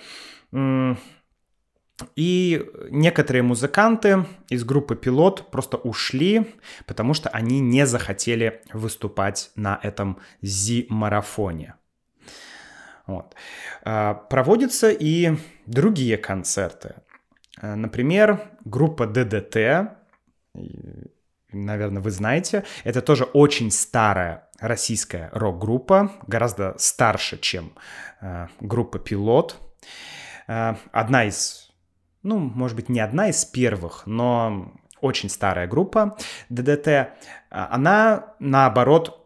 И 2.16 2.66
некоторые 2.90 3.44
музыканты 3.44 4.26
из 4.50 4.64
группы 4.64 4.96
«Пилот» 4.96 5.52
просто 5.52 5.78
ушли, 5.78 6.56
потому 6.88 7.14
что 7.14 7.30
они 7.30 7.60
не 7.60 7.86
захотели 7.86 8.64
выступать 8.74 9.52
на 9.56 9.80
этом 9.84 10.18
зи-марафоне. 10.42 11.76
Вот. 13.06 13.36
А, 13.84 14.16
проводятся 14.16 14.90
и 14.90 15.38
другие 15.68 16.18
концерты. 16.18 16.96
А, 17.62 17.76
например, 17.76 18.50
группа 18.66 19.06
ДДТ, 19.06 20.01
наверное, 21.52 22.02
вы 22.02 22.12
знаете, 22.12 22.64
это 22.84 23.02
тоже 23.02 23.26
очень 23.26 23.72
старая 23.72 24.50
российская 24.60 25.30
рок-группа, 25.34 26.12
гораздо 26.28 26.76
старше, 26.78 27.40
чем 27.40 27.74
а, 28.22 28.48
группа 28.60 29.00
«Пилот». 29.00 29.58
Одна 30.48 31.26
из 31.26 31.72
ну, 32.24 32.40
может 32.40 32.76
быть, 32.76 32.90
не 32.90 33.00
одна 33.00 33.30
из 33.30 33.46
первых, 33.46 34.04
но 34.06 34.74
очень 35.00 35.30
старая 35.30 35.68
группа 35.68 36.18
ДДТ, 36.50 37.14
она, 37.50 38.36
наоборот, 38.40 39.18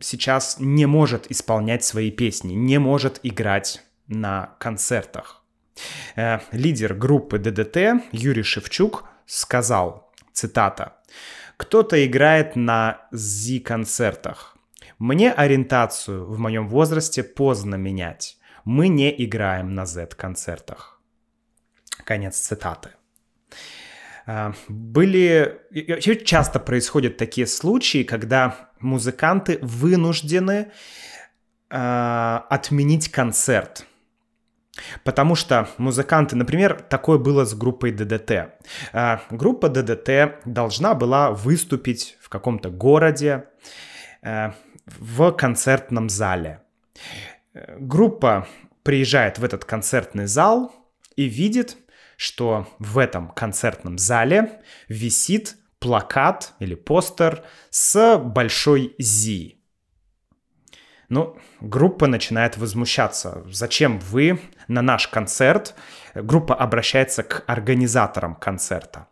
сейчас 0.00 0.56
не 0.58 0.86
может 0.86 1.30
исполнять 1.30 1.84
свои 1.84 2.10
песни, 2.10 2.54
не 2.54 2.78
может 2.78 3.20
играть 3.22 3.82
на 4.06 4.54
концертах. 4.58 5.42
Э, 6.16 6.40
лидер 6.50 6.94
группы 6.94 7.38
ДДТ 7.38 8.02
Юрий 8.10 8.42
Шевчук 8.42 9.04
сказал, 9.26 10.01
цитата, 10.32 10.96
«Кто-то 11.56 12.04
играет 12.04 12.56
на 12.56 13.06
зи-концертах. 13.12 14.56
Мне 14.98 15.32
ориентацию 15.32 16.26
в 16.26 16.38
моем 16.38 16.68
возрасте 16.68 17.22
поздно 17.22 17.76
менять. 17.76 18.38
Мы 18.64 18.88
не 18.88 19.24
играем 19.24 19.74
на 19.74 19.86
Z-концертах». 19.86 21.00
Конец 22.04 22.36
цитаты. 22.36 22.90
А, 24.26 24.54
были... 24.68 25.60
Часто 26.24 26.58
происходят 26.58 27.16
такие 27.16 27.46
случаи, 27.46 28.02
когда 28.02 28.70
музыканты 28.80 29.58
вынуждены 29.62 30.72
э, 31.70 32.40
отменить 32.50 33.10
концерт. 33.10 33.86
Потому 35.04 35.34
что 35.34 35.68
музыканты, 35.78 36.36
например, 36.36 36.82
такое 36.88 37.18
было 37.18 37.44
с 37.44 37.54
группой 37.54 37.92
ДДТ. 37.92 38.30
Э, 38.92 39.18
группа 39.30 39.68
ДДТ 39.68 40.44
должна 40.44 40.94
была 40.94 41.30
выступить 41.30 42.16
в 42.20 42.28
каком-то 42.28 42.70
городе 42.70 43.44
э, 44.22 44.50
в 44.86 45.32
концертном 45.32 46.08
зале. 46.08 46.60
Группа 47.78 48.46
приезжает 48.82 49.38
в 49.38 49.44
этот 49.44 49.64
концертный 49.64 50.26
зал 50.26 50.74
и 51.16 51.24
видит, 51.24 51.76
что 52.16 52.66
в 52.78 52.98
этом 52.98 53.28
концертном 53.28 53.98
зале 53.98 54.62
висит 54.88 55.56
плакат 55.78 56.54
или 56.60 56.74
постер 56.74 57.42
с 57.70 58.16
большой 58.18 58.94
«Зи». 58.98 59.61
Ну, 61.12 61.36
группа 61.60 62.06
начинает 62.06 62.56
возмущаться. 62.56 63.42
Зачем 63.50 63.98
вы 63.98 64.40
на 64.66 64.80
наш 64.80 65.08
концерт? 65.08 65.74
Группа 66.14 66.54
обращается 66.54 67.22
к 67.22 67.44
организаторам 67.46 68.34
концерта. 68.34 69.08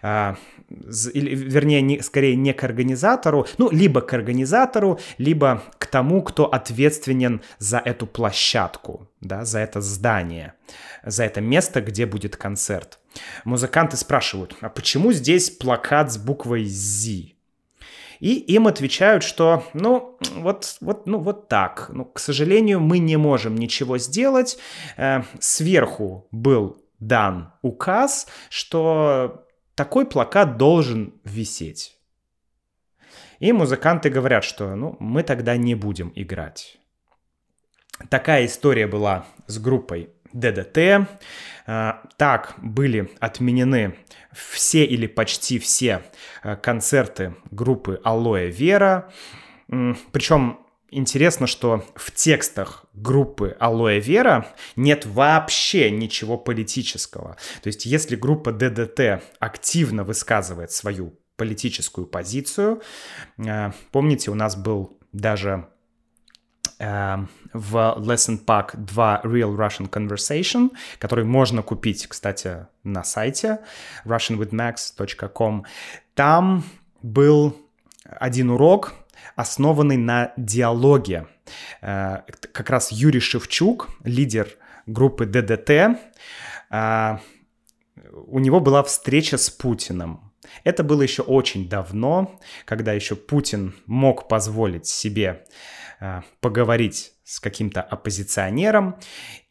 А, 0.00 0.36
или, 1.12 1.34
вернее, 1.34 1.82
не, 1.82 2.00
скорее 2.00 2.36
не 2.36 2.54
к 2.54 2.64
организатору, 2.64 3.46
ну, 3.58 3.68
либо 3.70 4.00
к 4.00 4.14
организатору, 4.14 4.98
либо 5.18 5.62
к 5.78 5.84
тому, 5.84 6.22
кто 6.22 6.46
ответственен 6.46 7.42
за 7.58 7.76
эту 7.84 8.06
площадку, 8.06 9.10
да, 9.20 9.44
за 9.44 9.58
это 9.58 9.82
здание, 9.82 10.54
за 11.04 11.24
это 11.24 11.42
место, 11.42 11.82
где 11.82 12.06
будет 12.06 12.34
концерт. 12.34 12.98
Музыканты 13.44 13.98
спрашивают, 13.98 14.56
а 14.62 14.70
почему 14.70 15.12
здесь 15.12 15.50
плакат 15.50 16.10
с 16.10 16.16
буквой 16.16 16.64
«Зи»? 16.64 17.31
И 18.22 18.36
им 18.54 18.68
отвечают, 18.68 19.24
что, 19.24 19.64
ну, 19.74 20.16
вот, 20.36 20.76
вот, 20.80 21.06
ну, 21.08 21.18
вот 21.18 21.48
так. 21.48 21.90
Ну, 21.92 22.04
к 22.04 22.20
сожалению, 22.20 22.78
мы 22.78 23.00
не 23.00 23.16
можем 23.16 23.56
ничего 23.56 23.98
сделать. 23.98 24.58
Э, 24.96 25.22
сверху 25.40 26.28
был 26.30 26.80
дан 27.00 27.52
указ, 27.62 28.28
что 28.48 29.44
такой 29.74 30.06
плакат 30.06 30.56
должен 30.56 31.14
висеть. 31.24 31.98
И 33.40 33.52
музыканты 33.52 34.08
говорят, 34.08 34.44
что 34.44 34.76
ну, 34.76 34.96
мы 35.00 35.24
тогда 35.24 35.56
не 35.56 35.74
будем 35.74 36.12
играть. 36.14 36.78
Такая 38.08 38.46
история 38.46 38.86
была 38.86 39.26
с 39.48 39.58
группой 39.58 40.10
ДДТ. 40.32 41.08
А, 41.66 42.02
так 42.16 42.54
были 42.58 43.10
отменены 43.18 43.96
все 44.32 44.84
или 44.84 45.06
почти 45.06 45.58
все 45.58 46.02
а, 46.42 46.56
концерты 46.56 47.34
группы 47.50 48.00
Алоэ 48.04 48.50
Вера. 48.50 49.12
Причем 49.68 50.58
интересно, 50.90 51.46
что 51.46 51.84
в 51.96 52.12
текстах 52.12 52.84
группы 52.92 53.56
Алоэ 53.58 53.98
Вера 53.98 54.46
нет 54.76 55.06
вообще 55.06 55.90
ничего 55.90 56.36
политического. 56.36 57.36
То 57.62 57.68
есть 57.68 57.86
если 57.86 58.14
группа 58.14 58.52
ДДТ 58.52 59.22
активно 59.40 60.04
высказывает 60.04 60.70
свою 60.70 61.18
политическую 61.36 62.06
позицию, 62.06 62.82
э, 63.38 63.72
помните, 63.90 64.30
у 64.30 64.34
нас 64.34 64.54
был 64.54 65.00
даже 65.12 65.50
э, 65.50 65.81
в 66.82 67.76
Lesson 67.98 68.44
Pack 68.44 68.76
2 68.76 69.20
Real 69.24 69.56
Russian 69.56 69.88
Conversation, 69.88 70.70
который 70.98 71.24
можно 71.24 71.62
купить, 71.62 72.06
кстати, 72.06 72.66
на 72.82 73.04
сайте 73.04 73.60
russianwithmax.com. 74.04 75.64
Там 76.14 76.64
был 77.02 77.56
один 78.04 78.50
урок, 78.50 78.94
основанный 79.36 79.96
на 79.96 80.32
диалоге. 80.36 81.26
Э, 81.80 82.20
как 82.52 82.70
раз 82.70 82.92
Юрий 82.92 83.20
Шевчук, 83.20 83.88
лидер 84.04 84.48
группы 84.86 85.26
ДДТ, 85.26 85.70
э, 86.70 87.18
у 88.26 88.38
него 88.38 88.60
была 88.60 88.82
встреча 88.82 89.38
с 89.38 89.50
Путиным. 89.50 90.32
Это 90.64 90.82
было 90.82 91.02
еще 91.02 91.22
очень 91.22 91.68
давно, 91.68 92.38
когда 92.64 92.92
еще 92.92 93.16
Путин 93.16 93.74
мог 93.86 94.28
позволить 94.28 94.86
себе 94.86 95.44
поговорить 96.40 97.12
с 97.24 97.40
каким-то 97.40 97.82
оппозиционером. 97.82 98.96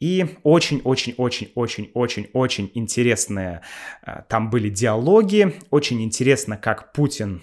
И 0.00 0.36
очень-очень-очень-очень-очень-очень 0.42 2.70
интересные 2.74 3.62
там 4.28 4.50
были 4.50 4.68
диалоги. 4.68 5.54
Очень 5.70 6.02
интересно, 6.02 6.56
как 6.56 6.92
Путин 6.92 7.42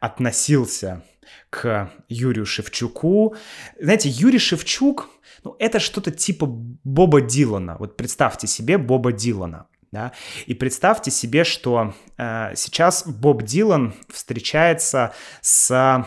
относился 0.00 1.02
к 1.50 1.92
Юрию 2.08 2.46
Шевчуку. 2.46 3.34
Знаете, 3.78 4.08
Юрий 4.08 4.38
Шевчук, 4.38 5.10
ну, 5.44 5.56
это 5.58 5.80
что-то 5.80 6.10
типа 6.10 6.46
Боба 6.46 7.20
Дилана. 7.20 7.76
Вот 7.78 7.96
представьте 7.96 8.46
себе 8.46 8.78
Боба 8.78 9.12
Дилана. 9.12 9.66
Да? 9.92 10.12
И 10.46 10.54
представьте 10.54 11.10
себе, 11.10 11.44
что 11.44 11.94
э, 12.16 12.54
сейчас 12.54 13.06
Боб 13.06 13.42
Дилан 13.42 13.94
встречается 14.08 15.12
с 15.40 15.70
э, 15.70 16.04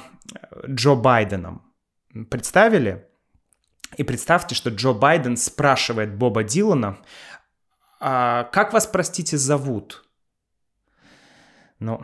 Джо 0.69 0.95
Байденом. 0.95 1.72
Представили? 2.29 3.07
И 3.97 4.03
представьте, 4.03 4.55
что 4.55 4.69
Джо 4.69 4.93
Байден 4.93 5.37
спрашивает 5.37 6.15
Боба 6.15 6.43
Дилана, 6.43 6.97
а 7.99 8.43
как 8.45 8.73
вас, 8.73 8.85
простите, 8.85 9.37
зовут? 9.37 10.03
Ну, 11.79 12.01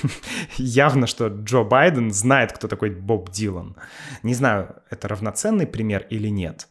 явно, 0.56 1.06
что 1.06 1.28
Джо 1.28 1.62
Байден 1.62 2.10
знает, 2.10 2.52
кто 2.52 2.68
такой 2.68 2.90
Боб 2.90 3.30
Дилан. 3.30 3.76
Не 4.22 4.34
знаю, 4.34 4.76
это 4.90 5.08
равноценный 5.08 5.66
пример 5.66 6.06
или 6.10 6.28
нет. 6.28 6.68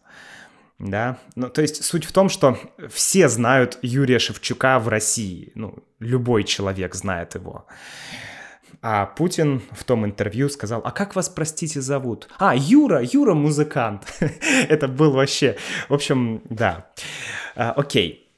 Да, 0.79 1.17
ну, 1.35 1.49
то 1.49 1.61
есть 1.61 1.83
суть 1.83 2.05
в 2.05 2.11
том, 2.11 2.29
что 2.29 2.57
все 2.89 3.27
знают 3.27 3.77
Юрия 3.81 4.17
Шевчука 4.17 4.79
в 4.79 4.87
России. 4.87 5.51
Ну, 5.55 5.83
любой 5.99 6.43
человек 6.43 6.95
знает 6.95 7.35
его. 7.35 7.67
А 8.81 9.05
Путин 9.05 9.61
в 9.71 9.83
том 9.83 10.05
интервью 10.05 10.49
сказал, 10.49 10.81
а 10.85 10.91
как 10.91 11.15
вас, 11.15 11.27
простите, 11.27 11.81
зовут? 11.81 12.29
А, 12.39 12.55
Юра, 12.55 13.01
Юра 13.03 13.33
музыкант. 13.33 14.03
Это 14.69 14.87
был 14.87 15.11
вообще... 15.11 15.57
В 15.89 15.93
общем, 15.93 16.41
да. 16.49 16.89
А, 17.55 17.71
окей. 17.71 18.29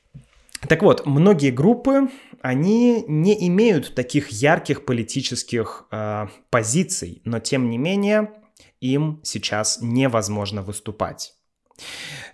Так 0.68 0.82
вот, 0.82 1.06
многие 1.06 1.52
группы 1.52 2.10
они 2.42 3.04
не 3.08 3.48
имеют 3.48 3.94
таких 3.94 4.30
ярких 4.30 4.86
политических 4.86 5.86
э, 5.92 6.28
позиций, 6.50 7.22
но 7.24 7.40
тем 7.40 7.70
не 7.70 7.78
менее 7.78 8.32
им 8.80 9.20
сейчас 9.24 9.80
невозможно 9.82 10.62
выступать. 10.62 11.34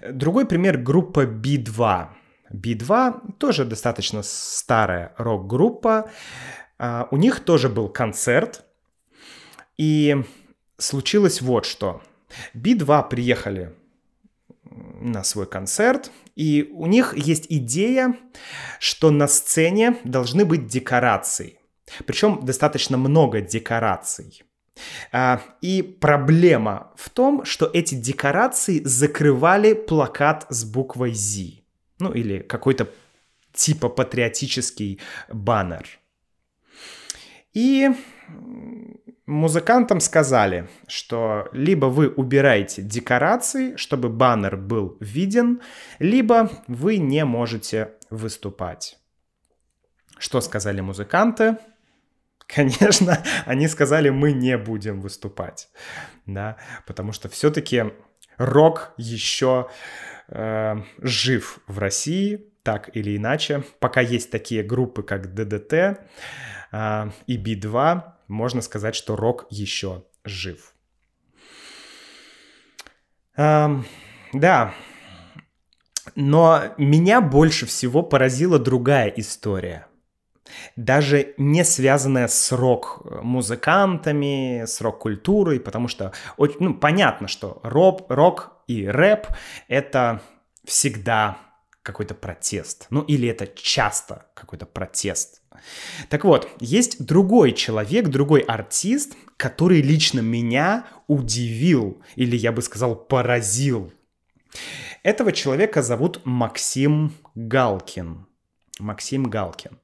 Другой 0.09 0.45
пример 0.45 0.77
группа 0.77 1.25
B2. 1.25 2.07
B2 2.53 3.37
тоже 3.37 3.65
достаточно 3.65 4.21
старая 4.23 5.13
рок-группа. 5.17 6.09
Э, 6.79 7.05
у 7.11 7.17
них 7.17 7.41
тоже 7.41 7.69
был 7.69 7.89
концерт. 7.89 8.63
И 9.77 10.23
случилось 10.77 11.41
вот 11.41 11.65
что. 11.65 12.01
B2 12.55 13.09
приехали 13.09 13.73
на 14.99 15.23
свой 15.23 15.45
концерт, 15.47 16.11
и 16.35 16.69
у 16.73 16.87
них 16.87 17.15
есть 17.15 17.45
идея, 17.49 18.15
что 18.79 19.11
на 19.11 19.27
сцене 19.27 19.97
должны 20.03 20.45
быть 20.45 20.67
декорации. 20.67 21.59
Причем 22.05 22.45
достаточно 22.45 22.97
много 22.97 23.41
декораций. 23.41 24.43
А, 25.11 25.41
и 25.61 25.81
проблема 25.81 26.91
в 26.95 27.09
том, 27.09 27.45
что 27.45 27.69
эти 27.73 27.95
декорации 27.95 28.83
закрывали 28.83 29.73
плакат 29.73 30.45
с 30.49 30.63
буквой 30.63 31.13
Z. 31.13 31.63
Ну 31.99 32.11
или 32.11 32.39
какой-то 32.39 32.89
типа 33.53 33.89
патриотический 33.89 34.99
баннер. 35.31 35.87
И 37.57 37.89
Музыкантам 39.25 39.99
сказали, 39.99 40.69
что 40.87 41.49
либо 41.51 41.87
вы 41.87 42.07
убираете 42.07 42.83
декорации, 42.83 43.75
чтобы 43.75 44.09
баннер 44.09 44.55
был 44.55 44.95
виден, 44.99 45.61
либо 45.97 46.51
вы 46.67 46.97
не 46.97 47.25
можете 47.25 47.95
выступать. 48.11 48.99
Что 50.19 50.39
сказали 50.39 50.81
музыканты? 50.81 51.57
Конечно, 52.45 53.21
они 53.45 53.67
сказали, 53.67 54.09
мы 54.09 54.33
не 54.33 54.55
будем 54.55 55.01
выступать, 55.01 55.67
да, 56.27 56.57
потому 56.85 57.11
что 57.11 57.27
все-таки 57.27 57.85
рок 58.37 58.93
еще 58.97 59.67
э, 60.29 60.75
жив 60.99 61.59
в 61.65 61.79
России, 61.79 62.53
так 62.61 62.95
или 62.95 63.17
иначе. 63.17 63.63
Пока 63.79 63.99
есть 64.01 64.29
такие 64.29 64.61
группы, 64.61 65.01
как 65.01 65.33
ДДТ 65.33 65.99
и 66.71 67.37
Би-2, 67.37 68.03
можно 68.27 68.61
сказать, 68.61 68.95
что 68.95 69.15
рок 69.15 69.47
еще 69.49 70.03
жив. 70.23 70.73
Да, 73.35 74.73
но 76.15 76.63
меня 76.77 77.21
больше 77.21 77.65
всего 77.65 78.03
поразила 78.03 78.59
другая 78.59 79.07
история. 79.09 79.87
Даже 80.75 81.33
не 81.37 81.63
связанная 81.63 82.27
с 82.27 82.51
рок-музыкантами, 82.51 84.65
с 84.65 84.81
рок-культурой, 84.81 85.59
потому 85.59 85.87
что 85.87 86.13
ну, 86.37 86.73
понятно, 86.73 87.27
что 87.27 87.59
рок, 87.63 88.09
рок 88.09 88.53
и 88.67 88.87
рэп— 88.87 89.27
это 89.67 90.21
всегда 90.63 91.37
какой-то 91.83 92.15
протест. 92.15 92.87
Ну 92.89 93.01
или 93.01 93.27
это 93.27 93.45
часто 93.47 94.27
какой-то 94.33 94.65
протест. 94.65 95.41
Так 96.09 96.23
вот, 96.23 96.49
есть 96.59 97.03
другой 97.05 97.53
человек, 97.53 98.07
другой 98.07 98.41
артист, 98.41 99.15
который 99.37 99.81
лично 99.81 100.19
меня 100.19 100.85
удивил, 101.07 102.01
или 102.15 102.35
я 102.35 102.51
бы 102.51 102.61
сказал, 102.61 102.95
поразил. 102.95 103.91
Этого 105.03 105.31
человека 105.31 105.81
зовут 105.81 106.21
Максим 106.25 107.13
Галкин. 107.35 108.25
Максим 108.79 109.23
Галкин. 109.23 109.79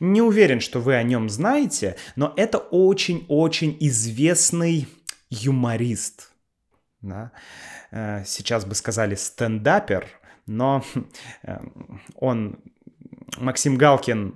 Не 0.00 0.22
уверен, 0.22 0.60
что 0.60 0.80
вы 0.80 0.94
о 0.94 1.02
нем 1.02 1.28
знаете, 1.28 1.96
но 2.16 2.32
это 2.36 2.58
очень-очень 2.58 3.76
известный 3.80 4.86
юморист. 5.30 6.32
Да? 7.00 7.32
Э, 7.90 8.24
сейчас 8.24 8.64
бы 8.64 8.74
сказали 8.74 9.14
стендапер, 9.14 10.08
но 10.46 10.84
э, 11.42 11.58
он, 12.14 12.58
Максим 13.38 13.76
Галкин, 13.76 14.34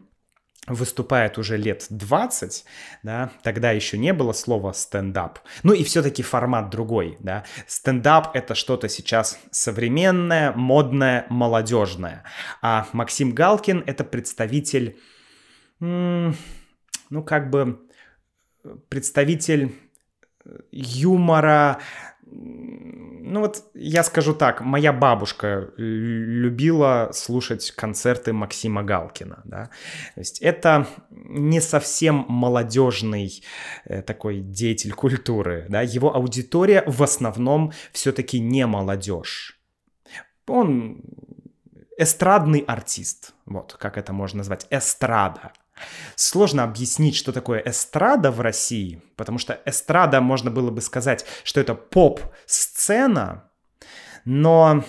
выступает 0.68 1.38
уже 1.38 1.57
лет 1.57 1.87
20, 1.90 2.64
да, 3.02 3.31
тогда 3.42 3.72
еще 3.72 3.98
не 3.98 4.12
было 4.12 4.33
слова 4.33 4.72
стендап. 4.72 5.38
Ну 5.62 5.72
и 5.72 5.85
все-таки 5.85 6.22
формат 6.22 6.70
другой, 6.70 7.16
да. 7.20 7.44
Стендап— 7.66 8.31
это 8.35 8.54
что-то 8.54 8.88
сейчас 8.88 9.38
современное, 9.50 10.52
модное, 10.52 11.26
молодежное. 11.31 12.24
А 12.62 12.87
Максим 12.92 13.33
Галкин— 13.33 13.85
это 13.87 14.04
представитель, 14.04 14.98
ну 15.81 16.35
как 17.24 17.50
бы 17.50 17.81
представитель 18.88 19.74
юмора, 20.70 21.81
ну 23.28 23.40
вот 23.40 23.64
я 23.74 24.02
скажу 24.02 24.34
так, 24.34 24.60
моя 24.60 24.92
бабушка 24.92 25.70
любила 25.76 27.10
слушать 27.12 27.70
концерты 27.70 28.32
Максима 28.32 28.82
Галкина, 28.82 29.42
да, 29.44 29.70
то 30.14 30.20
есть 30.20 30.40
это 30.40 30.86
не 31.10 31.60
совсем 31.60 32.24
молодежный 32.28 33.42
э, 33.84 34.02
такой 34.02 34.40
деятель 34.40 34.92
культуры, 34.92 35.66
да, 35.68 35.82
его 35.82 36.14
аудитория 36.14 36.82
в 36.86 37.02
основном 37.02 37.72
все-таки 37.92 38.40
не 38.40 38.66
молодежь. 38.66 39.60
Он 40.46 41.02
эстрадный 41.98 42.60
артист, 42.60 43.34
вот 43.44 43.74
как 43.78 43.98
это 43.98 44.12
можно 44.12 44.38
назвать, 44.38 44.66
эстрада. 44.70 45.52
Сложно 46.16 46.64
объяснить, 46.64 47.16
что 47.16 47.32
такое 47.32 47.62
эстрада 47.64 48.30
в 48.30 48.40
России, 48.40 49.02
потому 49.16 49.38
что 49.38 49.60
эстрада, 49.64 50.20
можно 50.20 50.50
было 50.50 50.70
бы 50.70 50.80
сказать, 50.80 51.24
что 51.44 51.60
это 51.60 51.74
поп-сцена, 51.74 53.50
но, 54.24 54.84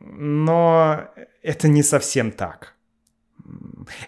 но 0.00 1.08
это 1.42 1.68
не 1.68 1.82
совсем 1.82 2.32
так. 2.32 2.74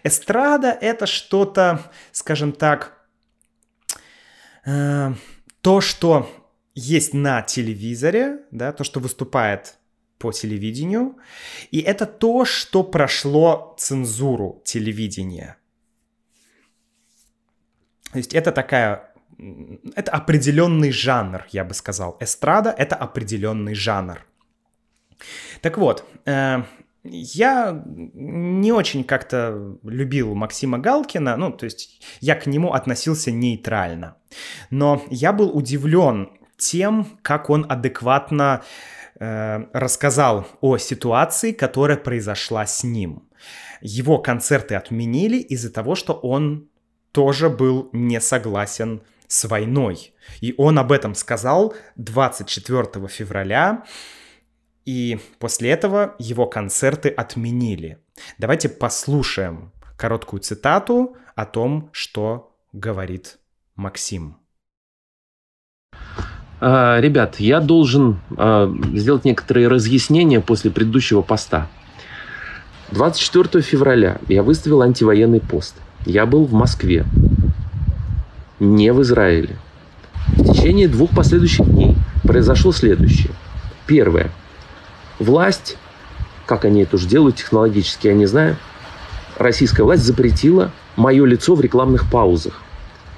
Эстрада— 0.02 0.68
это 0.80 1.06
что-то, 1.06 1.90
скажем 2.12 2.52
так, 2.52 2.92
э, 4.64 5.12
то, 5.60 5.80
что 5.80 6.28
есть 6.74 7.14
на 7.14 7.42
телевизоре, 7.42 8.40
да, 8.50 8.72
то, 8.72 8.84
что 8.84 9.00
выступает 9.00 9.76
по 10.18 10.32
телевидению, 10.32 11.16
и 11.70 11.80
это 11.80 12.06
то, 12.06 12.44
что 12.44 12.82
прошло 12.82 13.74
цензуру 13.78 14.62
телевидения. 14.64 15.56
То 18.14 18.18
есть 18.18 18.32
это 18.32 18.52
такая 18.52 19.10
это 19.96 20.12
определенный 20.12 20.92
жанр, 20.92 21.44
я 21.50 21.64
бы 21.64 21.74
сказал. 21.74 22.16
Эстрада— 22.20 22.70
это 22.78 22.94
определенный 22.94 23.74
жанр. 23.74 24.24
Так 25.60 25.78
вот, 25.78 26.04
э, 26.24 26.62
я 27.02 27.82
не 27.84 28.70
очень 28.70 29.02
как-то 29.02 29.76
любил 29.82 30.36
Максима 30.36 30.78
Галкина, 30.78 31.36
ну, 31.36 31.50
то 31.50 31.64
есть 31.64 32.00
я 32.20 32.36
к 32.36 32.46
нему 32.46 32.72
относился 32.72 33.32
нейтрально. 33.32 34.14
Но 34.70 35.02
я 35.10 35.32
был 35.32 35.50
удивлен 35.50 36.30
тем, 36.56 37.18
как 37.22 37.50
он 37.50 37.66
адекватно 37.68 38.62
э, 39.18 39.64
рассказал 39.72 40.46
о 40.60 40.78
ситуации, 40.78 41.50
которая 41.50 41.96
произошла 41.96 42.64
с 42.64 42.84
ним. 42.84 43.28
Его 43.80 44.18
концерты 44.18 44.76
отменили 44.76 45.38
из-за 45.38 45.72
того, 45.72 45.96
что 45.96 46.12
он 46.12 46.68
тоже 47.14 47.48
был 47.48 47.88
не 47.92 48.20
согласен 48.20 49.00
с 49.28 49.44
войной. 49.48 50.12
И 50.40 50.52
он 50.58 50.78
об 50.80 50.90
этом 50.90 51.14
сказал 51.14 51.72
24 51.94 53.06
февраля, 53.06 53.84
и 54.84 55.20
после 55.38 55.70
этого 55.70 56.16
его 56.18 56.46
концерты 56.46 57.08
отменили. 57.08 57.98
Давайте 58.38 58.68
послушаем 58.68 59.72
короткую 59.96 60.40
цитату 60.40 61.16
о 61.36 61.46
том, 61.46 61.88
что 61.92 62.52
говорит 62.72 63.38
Максим. 63.76 64.36
А, 66.60 66.98
ребят, 67.00 67.38
я 67.38 67.60
должен 67.60 68.20
а, 68.36 68.68
сделать 68.92 69.24
некоторые 69.24 69.68
разъяснения 69.68 70.40
после 70.40 70.72
предыдущего 70.72 71.22
поста. 71.22 71.70
24 72.90 73.62
февраля 73.62 74.18
я 74.28 74.42
выставил 74.42 74.82
антивоенный 74.82 75.40
пост. 75.40 75.76
Я 76.04 76.26
был 76.26 76.44
в 76.44 76.52
Москве, 76.52 77.04
не 78.60 78.92
в 78.92 79.02
Израиле. 79.02 79.56
В 80.28 80.52
течение 80.52 80.88
двух 80.88 81.10
последующих 81.10 81.66
дней 81.66 81.96
произошло 82.22 82.72
следующее. 82.72 83.32
Первое. 83.86 84.30
Власть, 85.18 85.76
как 86.46 86.64
они 86.64 86.82
это 86.82 86.96
уже 86.96 87.06
делают 87.06 87.36
технологически, 87.36 88.08
я 88.08 88.14
не 88.14 88.26
знаю, 88.26 88.56
российская 89.38 89.82
власть 89.82 90.02
запретила 90.02 90.70
мое 90.96 91.24
лицо 91.24 91.54
в 91.54 91.60
рекламных 91.60 92.10
паузах 92.10 92.60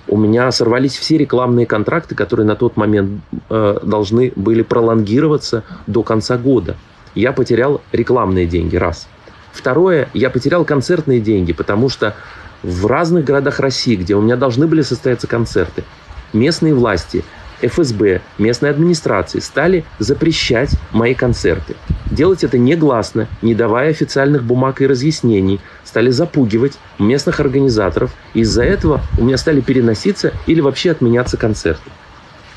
у 0.09 0.16
меня 0.16 0.51
сорвались 0.53 0.96
все 0.96 1.16
рекламные 1.16 1.66
контракты, 1.66 2.14
которые 2.14 2.46
на 2.46 2.57
тот 2.57 2.77
момент 2.77 3.22
э, 3.51 3.79
должны 3.83 4.33
были 4.37 4.62
пролонгироваться 4.62 5.64
до 5.87 6.03
конца 6.03 6.37
года. 6.37 6.77
Я 7.14 7.33
потерял 7.33 7.81
рекламные 7.92 8.46
деньги, 8.46 8.77
раз. 8.77 9.09
Второе, 9.53 10.09
я 10.12 10.31
потерял 10.31 10.64
концертные 10.64 11.20
деньги, 11.20 11.53
потому 11.53 11.88
что 11.88 12.14
в 12.62 12.87
разных 12.87 13.25
городах 13.25 13.61
России, 13.61 13.97
где 13.97 14.14
у 14.14 14.23
меня 14.23 14.37
должны 14.37 14.66
были 14.66 14.83
состояться 14.83 15.27
концерты, 15.27 15.85
местные 16.33 16.75
власти 16.75 17.25
ФСБ, 17.62 18.21
местной 18.38 18.71
администрации 18.71 19.40
стали 19.40 19.85
запрещать 19.99 20.71
мои 20.92 21.14
концерты. 21.14 21.75
Делать 22.11 22.45
это 22.45 22.59
негласно, 22.59 23.29
не 23.42 23.55
давая 23.55 23.90
официальных 23.90 24.45
бумаг 24.45 24.81
и 24.81 24.87
разъяснений, 24.87 25.61
стали 25.85 26.11
запугивать 26.11 26.79
местных 26.99 27.40
организаторов. 27.40 28.14
Из-за 28.35 28.62
этого 28.62 29.01
у 29.19 29.25
меня 29.25 29.38
стали 29.38 29.61
переноситься 29.61 30.33
или 30.47 30.61
вообще 30.61 30.90
отменяться 30.90 31.37
концерты. 31.37 31.90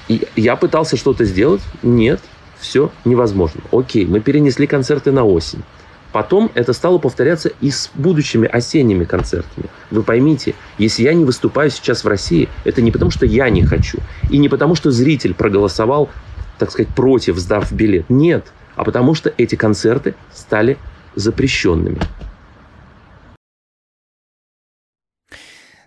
И 0.08 0.28
я 0.36 0.56
пытался 0.56 0.98
что-то 0.98 1.24
сделать, 1.24 1.62
нет, 1.82 2.20
все 2.60 2.92
невозможно. 3.06 3.62
Окей, 3.72 4.06
мы 4.06 4.20
перенесли 4.20 4.68
концерты 4.68 5.12
на 5.12 5.24
осень. 5.24 5.64
Потом 6.12 6.52
это 6.56 6.74
стало 6.74 6.98
повторяться 6.98 7.52
и 7.62 7.70
с 7.70 7.92
будущими 7.94 8.48
осенними 8.48 9.06
концертами. 9.06 9.68
Вы 9.92 10.04
поймите, 10.04 10.56
если 10.78 11.04
я 11.04 11.14
не 11.14 11.24
выступаю 11.24 11.70
сейчас 11.70 12.04
в 12.04 12.08
России, 12.08 12.50
это 12.66 12.82
не 12.82 12.92
потому, 12.92 13.12
что 13.12 13.26
я 13.26 13.50
не 13.50 13.64
хочу. 13.64 14.00
И 14.30 14.38
не 14.38 14.50
потому, 14.50 14.76
что 14.76 14.92
зритель 14.92 15.34
проголосовал, 15.34 16.10
так 16.58 16.72
сказать, 16.72 16.94
против, 16.96 17.38
сдав 17.38 17.72
билет. 17.72 18.10
Нет. 18.10 18.52
А 18.76 18.84
потому 18.84 19.14
что 19.14 19.32
эти 19.38 19.56
концерты 19.56 20.16
стали 20.34 20.78
запрещенными. 21.16 22.00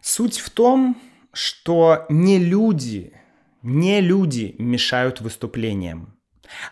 Суть 0.01 0.39
в 0.39 0.51
том, 0.51 1.01
что 1.33 2.05
не 2.09 2.39
люди, 2.39 3.13
не 3.63 4.01
люди 4.01 4.55
мешают 4.59 5.21
выступлениям, 5.21 6.15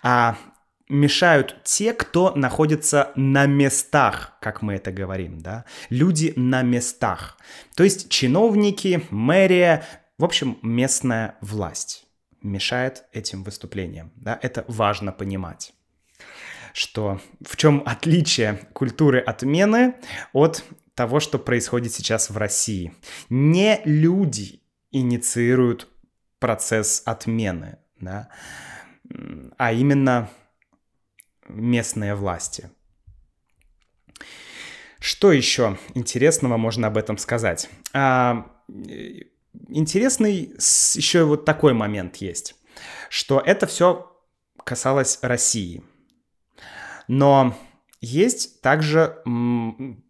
а 0.02 0.36
мешают 0.90 1.56
те, 1.64 1.94
кто 1.94 2.34
находится 2.34 3.12
на 3.14 3.46
местах, 3.46 4.36
как 4.40 4.60
мы 4.60 4.74
это 4.74 4.92
говорим, 4.92 5.38
да, 5.40 5.64
люди 5.88 6.32
на 6.36 6.62
местах, 6.62 7.38
то 7.74 7.84
есть 7.84 8.10
чиновники, 8.10 9.06
мэрия, 9.10 9.84
в 10.18 10.24
общем, 10.24 10.58
местная 10.62 11.36
власть 11.40 12.06
мешает 12.42 13.04
этим 13.12 13.44
выступлениям, 13.44 14.12
да, 14.16 14.38
это 14.42 14.64
важно 14.68 15.12
понимать. 15.12 15.72
Что 16.72 17.20
в 17.44 17.56
чем 17.56 17.82
отличие 17.84 18.60
культуры 18.72 19.18
отмены 19.18 19.94
от 20.32 20.64
того, 20.94 21.18
что 21.18 21.38
происходит 21.38 21.92
сейчас 21.92 22.30
в 22.30 22.36
России. 22.36 22.94
Не 23.28 23.80
люди 23.84 24.60
инициируют 24.90 25.88
процесс 26.38 27.02
отмены, 27.06 27.78
да, 27.98 28.28
а 29.56 29.72
именно 29.72 30.28
местные 31.52 32.14
власти. 32.14 32.70
Что 34.98 35.32
еще 35.32 35.78
интересного 35.94 36.56
можно 36.56 36.88
об 36.88 36.96
этом 36.96 37.16
сказать? 37.18 37.70
А, 37.92 38.46
интересный 39.68 40.54
еще 40.94 41.24
вот 41.24 41.44
такой 41.44 41.72
момент 41.72 42.16
есть, 42.16 42.54
что 43.08 43.40
это 43.40 43.66
все 43.66 44.10
касалось 44.62 45.18
России. 45.22 45.82
Но 47.08 47.56
есть 48.00 48.60
также, 48.60 49.22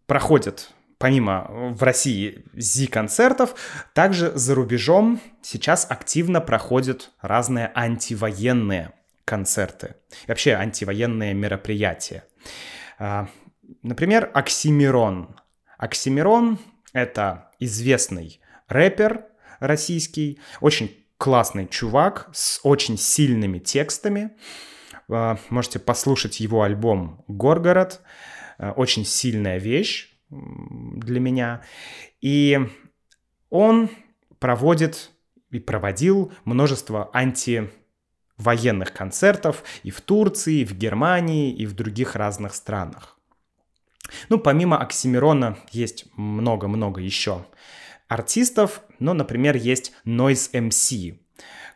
проходят 0.07 0.71
помимо 1.01 1.47
в 1.49 1.81
России 1.81 2.45
зи-концертов, 2.53 3.55
также 3.93 4.31
за 4.37 4.53
рубежом 4.53 5.19
сейчас 5.41 5.87
активно 5.89 6.41
проходят 6.41 7.09
разные 7.21 7.71
антивоенные 7.73 8.93
концерты. 9.25 9.95
И 10.25 10.27
вообще 10.27 10.53
антивоенные 10.53 11.33
мероприятия. 11.33 12.23
А, 12.99 13.27
например, 13.83 14.29
Оксимирон. 14.33 15.35
Оксимирон— 15.77 16.59
это 16.93 17.51
известный 17.59 18.41
рэпер 18.67 19.25
российский, 19.59 20.39
очень 20.59 20.95
классный 21.17 21.67
чувак 21.67 22.29
с 22.33 22.59
очень 22.63 22.97
сильными 22.97 23.59
текстами. 23.59 24.31
А, 25.09 25.37
можете 25.49 25.79
послушать 25.79 26.39
его 26.39 26.63
альбом 26.63 27.23
«Горгород». 27.27 28.01
А, 28.57 28.71
очень 28.71 29.05
сильная 29.05 29.57
вещь 29.57 30.09
для 30.29 31.19
меня. 31.19 31.63
И 32.21 32.59
он 33.49 33.89
проводит 34.39 35.11
и 35.51 35.59
проводил 35.59 36.31
множество 36.45 37.09
анти 37.13 37.69
военных 38.41 38.93
концертов 38.93 39.63
и 39.83 39.91
в 39.91 40.01
Турции, 40.01 40.59
и 40.59 40.65
в 40.65 40.73
Германии, 40.73 41.53
и 41.53 41.65
в 41.65 41.73
других 41.73 42.15
разных 42.15 42.55
странах. 42.55 43.17
Ну, 44.29 44.39
помимо 44.39 44.77
Оксимирона 44.77 45.57
есть 45.71 46.05
много-много 46.17 47.01
еще 47.01 47.45
артистов, 48.07 48.81
ну, 48.99 49.13
например, 49.13 49.55
есть 49.55 49.93
Noise 50.05 50.51
MC, 50.51 51.17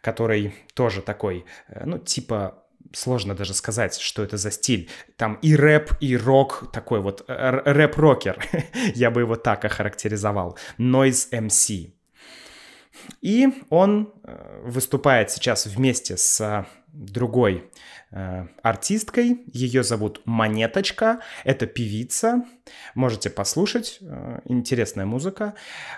который 0.01 0.53
тоже 0.73 1.01
такой, 1.01 1.45
э, 1.69 1.85
ну, 1.85 1.97
типа 1.97 2.61
сложно 2.93 3.35
даже 3.35 3.53
сказать, 3.53 3.97
что 3.97 4.23
это 4.23 4.37
за 4.37 4.51
стиль. 4.51 4.89
Там 5.17 5.35
и 5.41 5.55
рэп, 5.55 5.93
и 5.99 6.17
рок, 6.17 6.69
такой 6.71 6.99
вот 7.01 7.23
э, 7.27 7.61
рэп-рокер, 7.65 8.43
я 8.95 9.11
бы 9.11 9.21
его 9.21 9.35
так 9.35 9.65
охарактеризовал. 9.65 10.57
Noise 10.77 11.31
MC. 11.31 11.94
И 13.21 13.63
он 13.69 14.13
э, 14.23 14.61
выступает 14.63 15.31
сейчас 15.31 15.65
вместе 15.65 16.17
с 16.17 16.65
другой 16.87 17.69
э, 18.11 18.47
артисткой. 18.61 19.43
Ее 19.51 19.83
зовут 19.83 20.21
Монеточка. 20.25 21.19
Это 21.43 21.65
певица. 21.65 22.43
Можете 22.93 23.29
послушать. 23.29 23.99
Э, 24.01 24.39
интересная 24.45 25.05
музыка. 25.05 25.55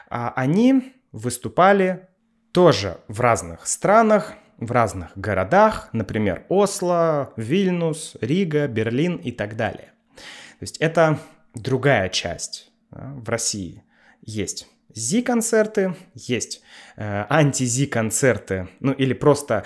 А 0.10 0.34
они 0.36 0.94
выступали 1.12 2.08
тоже 2.52 3.00
в 3.08 3.22
разных 3.22 3.68
странах, 3.68 4.34
в 4.58 4.72
разных 4.72 5.16
городах, 5.16 5.90
например, 5.94 6.46
Осло, 6.50 7.34
Вильнюс, 7.38 8.16
Рига, 8.22 8.68
Берлин 8.68 9.18
и 9.18 9.32
так 9.32 9.56
далее. 9.56 9.94
То 10.16 10.64
есть 10.64 10.78
это 10.78 11.20
другая 11.54 12.10
часть 12.10 12.72
в 12.90 13.30
России 13.30 13.84
есть. 14.22 14.68
Зи-концерты, 14.94 15.96
есть 16.14 16.62
э, 16.96 17.26
анти-зи-концерты, 17.30 18.68
ну 18.80 18.92
или 18.92 19.14
просто 19.14 19.66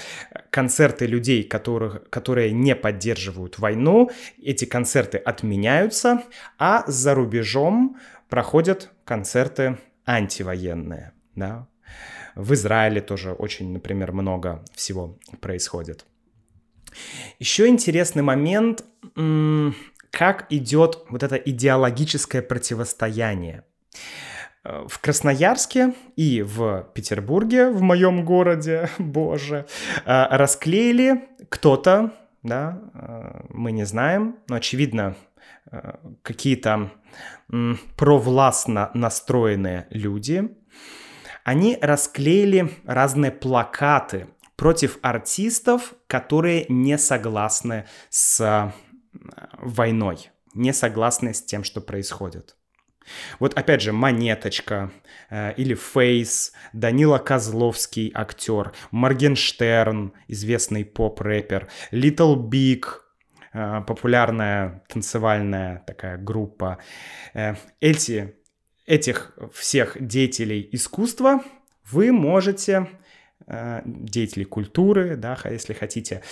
концерты 0.49 1.05
людей, 1.05 1.43
которых, 1.43 2.10
которые 2.10 2.51
не 2.51 2.75
поддерживают 2.75 3.60
войну. 3.60 4.10
Эти 4.41 4.65
концерты 4.65 5.17
отменяются, 5.17 6.23
а 6.57 6.84
за 6.88 7.13
рубежом 7.13 7.97
проходят 8.29 8.91
концерты 9.05 9.77
антивоенные. 10.05 11.13
Да? 11.36 11.67
В 12.36 12.53
Израиле 12.53 13.01
тоже 13.01 13.34
очень, 13.34 13.71
например, 13.73 14.12
много 14.12 14.63
всего 14.73 15.17
происходит. 15.39 16.05
Еще 17.39 17.67
интересный 17.67 18.23
момент, 18.23 18.84
как 20.12 20.47
идет 20.49 20.99
вот 21.10 21.23
это 21.23 21.36
идеологическое 21.36 22.41
противостояние. 22.41 23.63
В 24.63 25.00
Красноярске 25.00 25.93
и 26.15 26.41
в 26.43 26.88
Петербурге, 26.93 27.69
в 27.69 27.82
моем 27.82 28.26
городе, 28.26 28.89
боже, 29.00 29.65
э, 30.06 30.28
расклеили 30.30 31.30
кто-то, 31.50 32.13
да, 32.43 32.80
э, 32.93 33.45
мы 33.50 33.71
не 33.71 33.86
знаем, 33.86 34.38
но 34.47 34.58
очевидно, 34.58 35.15
э, 35.71 35.95
какие-то 36.21 36.91
провластно 37.97 38.91
настроенные 38.93 39.88
люди 39.89 40.50
они 41.43 41.78
расклеили 41.82 42.71
разные 42.86 43.32
плакаты 43.32 44.28
против 44.56 45.00
артистов, 45.02 45.93
которые 46.08 46.65
не 46.69 46.97
согласны 46.97 47.88
с 48.10 48.39
э, 48.41 48.71
войной, 49.58 50.30
не 50.54 50.74
согласны 50.74 51.34
с 51.34 51.41
тем, 51.43 51.63
что 51.63 51.82
происходит. 51.82 52.56
Вот 53.40 53.58
опять 53.58 53.82
же, 53.82 53.92
Монеточка 53.94 54.92
э, 55.30 55.54
или 55.58 55.74
Фейс, 55.74 56.54
Данила 56.74 57.18
Козловский, 57.18 58.12
актер, 58.14 58.74
Моргенштерн, 58.92 60.14
известный 60.28 60.86
поп-рэпер, 60.86 61.68
Little 61.92 62.36
Big, 62.36 62.86
э, 63.54 63.82
популярная 63.86 64.84
танцевальная 64.88 65.84
такая 65.88 66.18
группа. 66.18 66.78
Э, 67.34 67.56
эти 67.80 68.36
этих 68.86 69.38
всех 69.54 69.96
деятелей 70.00 70.68
искусства 70.72 71.44
вы 71.90 72.12
можете 72.12 72.88
э, 73.48 73.82
деятелей 73.86 74.46
культуры, 74.46 75.16
да, 75.16 75.38
если 75.46 75.74
хотите, 75.74 76.24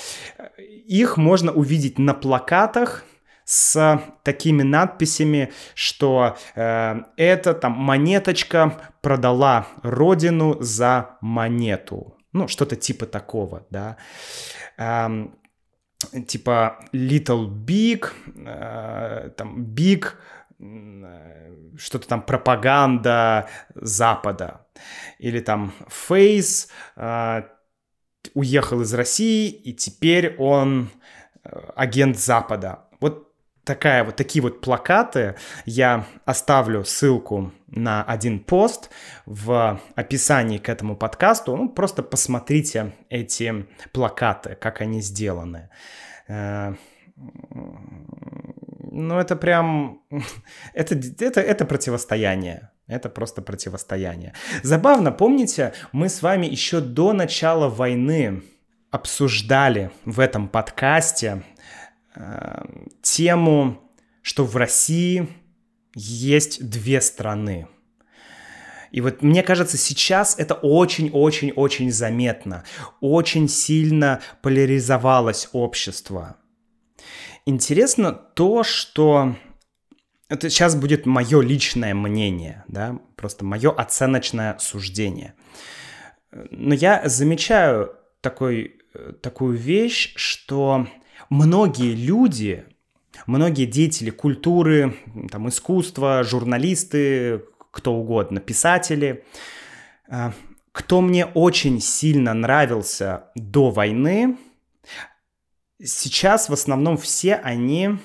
их 0.57 1.17
можно 1.17 1.51
увидеть 1.51 1.99
на 1.99 2.13
плакатах 2.13 3.05
с 3.49 4.01
такими 4.23 4.63
надписями, 4.63 5.51
что 5.73 6.37
э, 6.55 6.95
это 7.17 7.53
там 7.53 7.71
монеточка 7.71 8.79
продала 9.01 9.67
родину 9.81 10.57
за 10.59 11.17
монету. 11.21 12.15
Ну, 12.33 12.47
что-то 12.47 12.75
типа 12.75 13.05
такого, 13.05 13.65
да. 13.71 13.97
Эм, 14.77 15.35
типа 16.27 16.79
Little 16.93 17.47
Big, 17.49 18.11
э, 18.45 19.31
там 19.35 19.63
Big 19.63 20.05
Э, 20.59 21.55
что-то 21.77 22.07
там 22.07 22.21
пропаганда 22.21 23.47
Запада. 23.75 24.65
Или 25.17 25.39
там 25.39 25.73
Фейс 25.87 26.69
э, 26.95 27.43
уехал 28.33 28.81
из 28.81 28.93
России, 28.93 29.49
и 29.49 29.73
теперь 29.73 30.35
он 30.37 30.89
э, 31.43 31.49
агент 31.75 32.17
Запада. 32.17 32.88
Такая 33.69 34.03
вот 34.03 34.15
такие 34.15 34.41
вот 34.41 34.61
плакаты. 34.61 35.35
Я 35.63 36.07
оставлю 36.25 36.83
ссылку 36.83 37.51
на 37.67 38.03
один 38.03 38.39
пост 38.39 38.89
в 39.27 39.79
описании 39.93 40.57
к 40.57 40.69
этому 40.69 40.95
подкасту. 40.95 41.55
Ну, 41.55 41.69
просто 41.69 42.01
посмотрите 42.01 42.93
эти 43.09 43.67
плакаты, 43.93 44.57
как 44.59 44.81
они 44.81 45.01
сделаны. 45.01 45.69
Э, 46.27 46.73
ну, 48.91 49.19
это 49.19 49.35
прям... 49.35 50.01
Это, 50.73 50.95
это, 51.23 51.39
это 51.39 51.65
противостояние. 51.65 52.71
Это 52.87 53.07
просто 53.09 53.43
противостояние. 53.43 54.33
Забавно, 54.63 55.11
помните, 55.11 55.73
мы 55.91 56.09
с 56.09 56.23
вами 56.23 56.47
еще 56.47 56.79
до 56.81 57.13
начала 57.13 57.69
войны 57.69 58.41
обсуждали 58.89 59.91
в 60.05 60.19
этом 60.19 60.47
подкасте 60.47 61.43
э, 62.15 62.63
тему, 63.01 63.81
что 64.21 64.45
в 64.45 64.55
России 64.55 65.27
есть 65.95 66.69
две 66.69 67.01
страны. 67.01 67.67
И 68.91 69.01
вот 69.01 69.21
мне 69.21 69.43
кажется, 69.43 69.77
сейчас 69.77 70.37
это 70.37 70.55
очень-очень-очень 70.55 71.91
заметно. 71.91 72.63
Очень 73.01 73.47
сильно 73.47 74.21
поляризовалось 74.41 75.49
общество. 75.51 76.37
Интересно 77.45 78.13
то, 78.13 78.63
что 78.63 79.35
это 80.27 80.49
сейчас 80.49 80.75
будет 80.75 81.05
мое 81.05 81.41
личное 81.41 81.93
мнение, 81.93 82.63
да, 82.67 82.99
просто 83.15 83.43
мое 83.43 83.71
оценочное 83.71 84.57
суждение. 84.59 85.33
Но 86.31 86.75
я 86.75 87.07
замечаю 87.09 87.95
такой, 88.21 88.79
такую 89.21 89.57
вещь, 89.57 90.13
что 90.15 90.87
многие 91.29 91.93
люди, 91.93 92.65
многие 93.25 93.65
деятели 93.65 94.09
культуры, 94.09 94.95
там, 95.31 95.49
искусства, 95.49 96.23
журналисты, 96.23 97.43
кто 97.71 97.93
угодно, 97.93 98.39
писатели, 98.39 99.23
э, 100.09 100.31
кто 100.71 101.01
мне 101.01 101.25
очень 101.25 101.81
сильно 101.81 102.33
нравился 102.33 103.25
до 103.35 103.69
войны, 103.69 104.37
сейчас 105.83 106.49
в 106.49 106.53
основном 106.53 106.97
все 106.97 107.35
они 107.35 107.97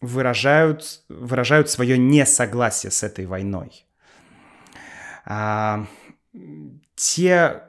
выражают, 0.00 1.02
выражают 1.08 1.70
свое 1.70 1.98
несогласие 1.98 2.90
с 2.90 3.02
этой 3.02 3.26
войной. 3.26 3.86
А, 5.24 5.86
те, 6.94 7.62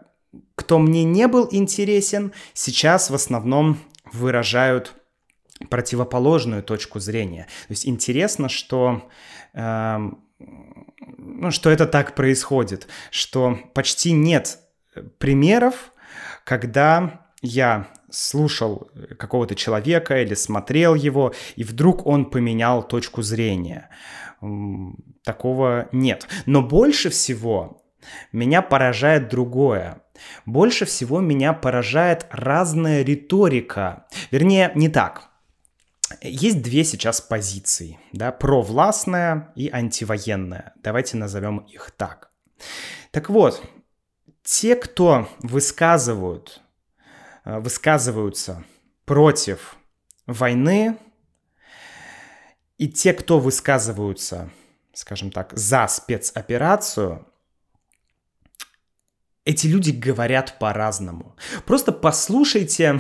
кто 0.55 0.79
мне 0.79 1.03
не 1.03 1.27
был 1.27 1.47
интересен, 1.51 2.33
сейчас 2.53 3.09
в 3.09 3.15
основном 3.15 3.79
выражают 4.11 4.93
противоположную 5.69 6.63
точку 6.63 6.99
зрения. 6.99 7.47
То 7.67 7.71
есть 7.71 7.87
интересно, 7.87 8.49
что, 8.49 9.07
э, 9.53 9.97
ну, 11.17 11.51
что 11.51 11.69
это 11.69 11.85
так 11.85 12.15
происходит, 12.15 12.87
что 13.09 13.57
почти 13.73 14.11
нет 14.11 14.59
примеров, 15.17 15.91
когда 16.43 17.25
я 17.41 17.87
слушал 18.09 18.89
какого-то 19.17 19.55
человека 19.55 20.21
или 20.21 20.33
смотрел 20.33 20.95
его, 20.95 21.33
и 21.55 21.63
вдруг 21.63 22.05
он 22.05 22.25
поменял 22.25 22.83
точку 22.87 23.21
зрения. 23.21 23.89
Такого 25.23 25.89
нет. 25.91 26.27
Но 26.45 26.61
больше 26.61 27.09
всего 27.09 27.83
меня 28.31 28.61
поражает 28.61 29.29
другое. 29.29 30.01
Больше 30.45 30.85
всего 30.85 31.19
меня 31.21 31.53
поражает 31.53 32.27
разная 32.29 33.03
риторика. 33.03 34.05
Вернее, 34.31 34.71
не 34.75 34.89
так. 34.89 35.29
Есть 36.21 36.61
две 36.61 36.83
сейчас 36.83 37.19
позиции, 37.19 37.99
да, 38.11 38.31
провластная 38.31 39.51
и 39.55 39.69
антивоенная. 39.69 40.73
Давайте 40.83 41.17
назовем 41.17 41.59
их 41.59 41.91
так. 41.91 42.29
Так 43.11 43.29
вот, 43.29 43.61
те, 44.43 44.75
кто 44.75 45.27
высказывают 45.39 46.61
Э, 47.45 47.59
высказываются 47.59 48.63
против 49.05 49.77
войны, 50.25 50.97
и 52.77 52.89
те, 52.89 53.13
кто 53.13 53.39
высказываются, 53.39 54.49
скажем 54.93 55.31
так, 55.31 55.53
за 55.53 55.87
спецоперацию, 55.87 57.25
эти 59.45 59.67
люди 59.67 59.91
говорят 59.91 60.57
по-разному. 60.59 61.35
Просто 61.65 61.91
послушайте, 61.91 62.99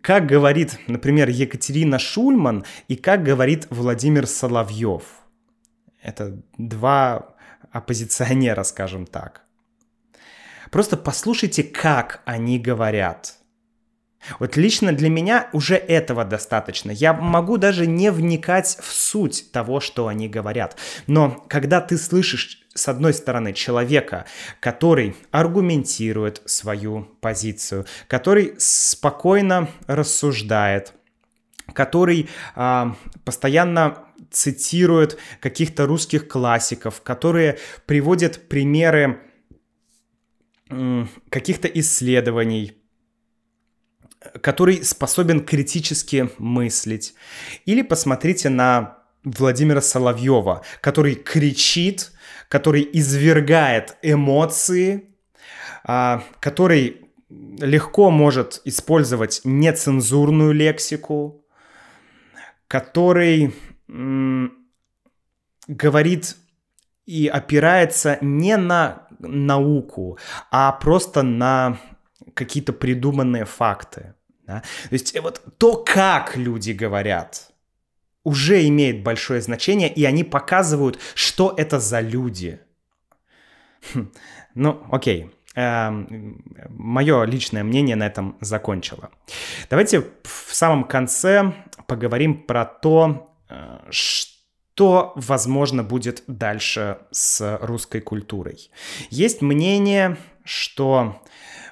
как 0.00 0.26
говорит, 0.26 0.78
например, 0.86 1.28
Екатерина 1.28 1.98
Шульман 1.98 2.64
и 2.88 2.96
как 2.96 3.22
говорит 3.22 3.66
Владимир 3.70 4.26
Соловьев. 4.26 5.02
Это 6.02 6.42
два 6.56 7.36
оппозиционера, 7.70 8.62
скажем 8.64 9.06
так. 9.06 9.42
Просто 10.70 10.96
послушайте, 10.96 11.62
как 11.62 12.22
они 12.24 12.58
говорят. 12.58 13.36
Вот 14.38 14.56
лично 14.56 14.92
для 14.92 15.10
меня 15.10 15.50
уже 15.52 15.74
этого 15.74 16.24
достаточно. 16.24 16.90
Я 16.90 17.12
могу 17.12 17.58
даже 17.58 17.86
не 17.86 18.10
вникать 18.10 18.78
в 18.80 18.92
суть 18.92 19.50
того, 19.52 19.80
что 19.80 20.06
они 20.06 20.28
говорят. 20.28 20.78
Но 21.06 21.44
когда 21.48 21.80
ты 21.80 21.98
слышишь, 21.98 22.61
с 22.74 22.88
одной 22.88 23.12
стороны, 23.14 23.52
человека, 23.52 24.26
который 24.60 25.14
аргументирует 25.30 26.42
свою 26.46 27.08
позицию, 27.20 27.86
который 28.08 28.54
спокойно 28.58 29.68
рассуждает, 29.86 30.94
который 31.74 32.28
а, 32.54 32.96
постоянно 33.24 34.04
цитирует 34.30 35.18
каких-то 35.40 35.86
русских 35.86 36.28
классиков, 36.28 37.02
которые 37.02 37.58
приводят 37.86 38.48
примеры 38.48 39.20
каких-то 41.28 41.68
исследований, 41.68 42.78
который 44.40 44.82
способен 44.84 45.44
критически 45.44 46.30
мыслить. 46.38 47.14
Или 47.66 47.82
посмотрите 47.82 48.48
на 48.48 48.98
Владимира 49.24 49.80
Соловьева, 49.80 50.62
который 50.80 51.14
кричит, 51.14 52.12
который 52.52 52.86
извергает 52.92 53.96
эмоции, 54.02 55.04
а, 55.84 56.22
который 56.38 57.00
легко 57.30 58.10
может 58.10 58.60
использовать 58.66 59.40
нецензурную 59.44 60.52
лексику, 60.52 61.46
который 62.68 63.54
говорит 65.66 66.36
и 67.06 67.26
опирается 67.26 68.18
не 68.20 68.58
на 68.58 69.08
науку, 69.18 70.18
а 70.50 70.72
просто 70.72 71.22
на 71.22 71.78
какие-то 72.34 72.74
придуманные 72.74 73.46
факты. 73.46 74.14
Да? 74.46 74.62
То 74.90 74.92
есть 74.92 75.18
вот 75.22 75.40
то, 75.56 75.82
как 75.82 76.36
люди 76.36 76.72
говорят, 76.72 77.51
уже 78.24 78.66
имеет 78.68 79.02
большое 79.02 79.40
значение, 79.40 79.92
и 79.92 80.04
они 80.04 80.24
показывают, 80.24 80.98
что 81.14 81.54
это 81.56 81.80
за 81.80 82.00
люди. 82.00 82.60
Хм, 83.92 84.12
ну, 84.54 84.86
окей. 84.90 85.30
Эм, 85.54 86.42
Мое 86.70 87.24
личное 87.24 87.62
мнение 87.62 87.96
на 87.96 88.06
этом 88.06 88.36
закончило. 88.40 89.10
Давайте 89.68 90.00
в 90.22 90.54
самом 90.54 90.84
конце 90.84 91.52
поговорим 91.86 92.44
про 92.44 92.64
то, 92.64 93.34
э, 93.50 93.78
что, 93.90 95.12
возможно, 95.14 95.82
будет 95.82 96.24
дальше 96.26 96.98
с 97.10 97.58
русской 97.60 98.00
культурой. 98.00 98.70
Есть 99.10 99.42
мнение, 99.42 100.16
что 100.44 101.22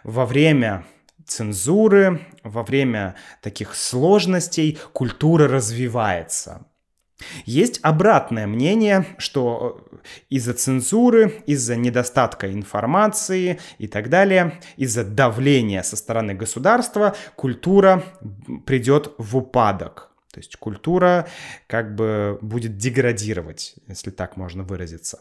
во 0.05 0.27
время 0.27 0.85
цензуры, 1.31 2.21
во 2.43 2.63
время 2.63 3.15
таких 3.41 3.75
сложностей 3.75 4.79
культура 4.93 5.49
развивается. 5.49 6.67
Есть 7.45 7.81
обратное 7.83 8.47
мнение, 8.47 9.05
что 9.19 9.87
из-за 10.31 10.55
цензуры, 10.55 11.43
из-за 11.47 11.77
недостатка 11.77 12.51
информации 12.51 13.61
и 13.79 13.87
так 13.87 14.09
далее, 14.09 14.61
из-за 14.77 15.05
давления 15.05 15.83
со 15.83 15.97
стороны 15.97 16.35
государства 16.35 17.15
культура 17.37 18.03
придет 18.67 19.13
в 19.19 19.37
упадок. 19.37 20.11
То 20.33 20.41
есть 20.41 20.57
культура 20.57 21.29
как 21.67 21.95
бы 21.95 22.39
будет 22.41 22.79
деградировать, 22.79 23.75
если 23.87 24.11
так 24.11 24.37
можно 24.37 24.63
выразиться. 24.63 25.21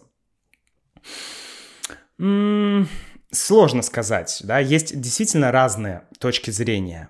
Сложно 3.32 3.84
сказать, 3.84 4.42
да, 4.44 4.60
есть 4.60 5.00
действительно 5.00 5.52
разные 5.52 6.08
точки 6.20 6.50
зрения. 6.50 7.10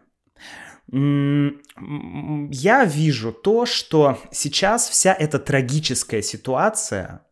Я 0.92 2.86
вижу 2.86 3.32
то, 3.32 3.66
что 3.66 4.20
сейчас 4.32 4.90
вся 4.90 5.14
эта 5.14 5.40
трагическая 5.40 6.22
ситуация, 6.22 7.26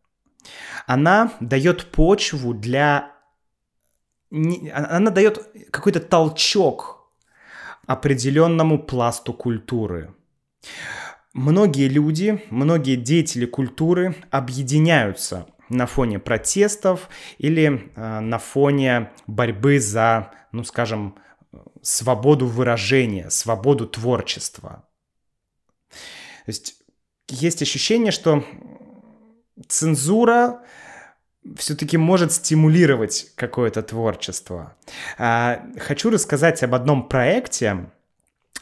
она 0.86 1.34
дает 1.42 1.92
почву 1.92 2.54
для... 2.54 3.12
Она 4.32 5.10
дает 5.10 5.50
какой-то 5.72 6.00
толчок 6.00 7.12
определенному 7.88 8.80
пласту 8.80 9.34
культуры. 9.34 10.14
Многие 11.34 11.88
люди, 11.88 12.44
многие 12.50 12.96
деятели 12.96 13.46
культуры 13.46 14.16
объединяются 14.32 15.48
на 15.70 15.86
фоне 15.86 16.20
протестов 16.20 17.10
или 17.38 17.92
э, 17.96 18.20
на 18.20 18.40
фоне 18.40 19.12
борьбы 19.28 19.80
за, 19.80 20.32
ну 20.52 20.64
скажем, 20.64 21.16
свободу 21.82 22.46
выражения, 22.46 23.30
свободу 23.30 23.88
творчества. 23.88 24.86
То 25.90 26.50
есть 26.50 26.76
есть 27.30 27.62
ощущение, 27.62 28.12
что 28.12 28.44
цензура 29.68 30.62
все-таки 31.56 31.98
может 31.98 32.34
стимулировать 32.34 33.32
какое-то 33.36 33.82
творчество. 33.82 34.76
А, 35.18 35.66
хочу 35.78 36.10
рассказать 36.10 36.62
об 36.64 36.76
одном 36.76 37.08
проекте. 37.08 37.90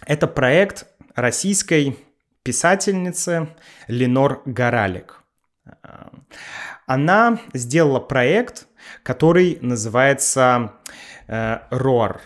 Это 0.06 0.28
проект 0.28 0.88
российской 1.16 1.98
писательницы 2.44 3.50
Ленор 3.88 4.42
Горалик. 4.46 5.24
Она 6.86 7.40
сделала 7.54 8.00
проект, 8.00 8.68
который 9.04 9.58
называется 9.62 10.74
э, 11.28 11.60
ROAR. 11.72 12.20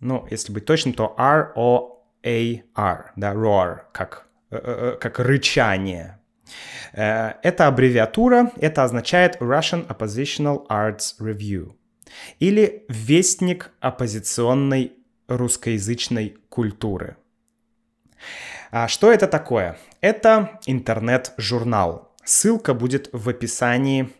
Ну, 0.00 0.26
если 0.30 0.52
быть 0.52 0.64
точным, 0.64 0.94
то 0.94 1.14
R-O-A-R, 1.16 3.12
да, 3.16 3.32
ROAR, 3.32 3.80
как, 3.92 4.26
э, 4.50 4.56
э, 4.56 4.96
как 5.00 5.18
рычание. 5.20 6.18
Э, 6.92 7.34
это 7.42 7.68
аббревиатура, 7.68 8.50
это 8.56 8.82
означает 8.82 9.36
Russian 9.40 9.86
Oppositional 9.86 10.66
Arts 10.68 11.14
Review 11.20 11.74
или 12.38 12.84
Вестник 12.88 13.70
оппозиционной 13.80 14.92
русскоязычной 15.28 16.36
культуры. 16.48 17.16
А 18.70 18.88
что 18.88 19.12
это 19.12 19.26
такое? 19.26 19.78
Это 20.00 20.58
интернет-журнал. 20.66 22.05
Ссылка 22.26 22.74
будет 22.74 23.08
в 23.12 23.28
описании 23.28 24.12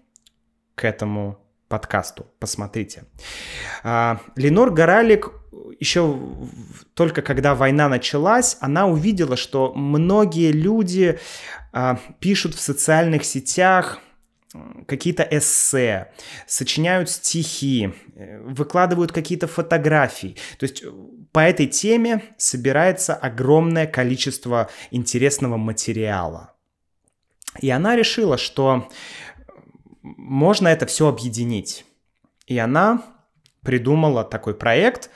к 0.75 0.85
этому 0.85 1.39
подкасту. 1.69 2.27
Посмотрите. 2.39 3.05
А, 3.83 4.21
Ленор 4.37 4.71
Горалик 4.71 5.33
еще 5.81 6.19
только 6.95 7.21
когда 7.21 7.55
война 7.55 7.89
началась, 7.89 8.57
она 8.61 8.87
увидела, 8.87 9.37
что 9.37 9.75
многие 9.75 10.53
люди 10.53 11.19
а, 11.73 11.99
пишут 12.21 12.55
в 12.55 12.61
социальных 12.61 13.25
сетях 13.25 13.99
какие-то 14.87 15.27
эссе, 15.29 16.13
сочиняют 16.47 17.11
стихи, 17.11 17.93
э, 18.15 18.41
выкладывают 18.41 19.13
какие-то 19.13 19.49
фотографии. 19.49 20.37
То 20.59 20.65
есть 20.65 20.83
э, 20.83 20.91
по 21.33 21.41
этой 21.41 21.67
теме 21.67 22.23
собирается 22.39 23.15
огромное 23.15 23.87
количество 23.87 24.71
интересного 24.91 25.57
материала. 25.57 26.56
И 27.61 27.71
она 27.71 27.97
решила, 27.97 28.39
что 28.39 28.89
можно 30.03 30.69
это 30.69 30.87
все 30.87 31.09
объединить. 31.09 31.85
И 32.47 32.59
она 32.59 33.03
придумала 33.63 34.25
такой 34.25 34.55
проект 34.55 35.11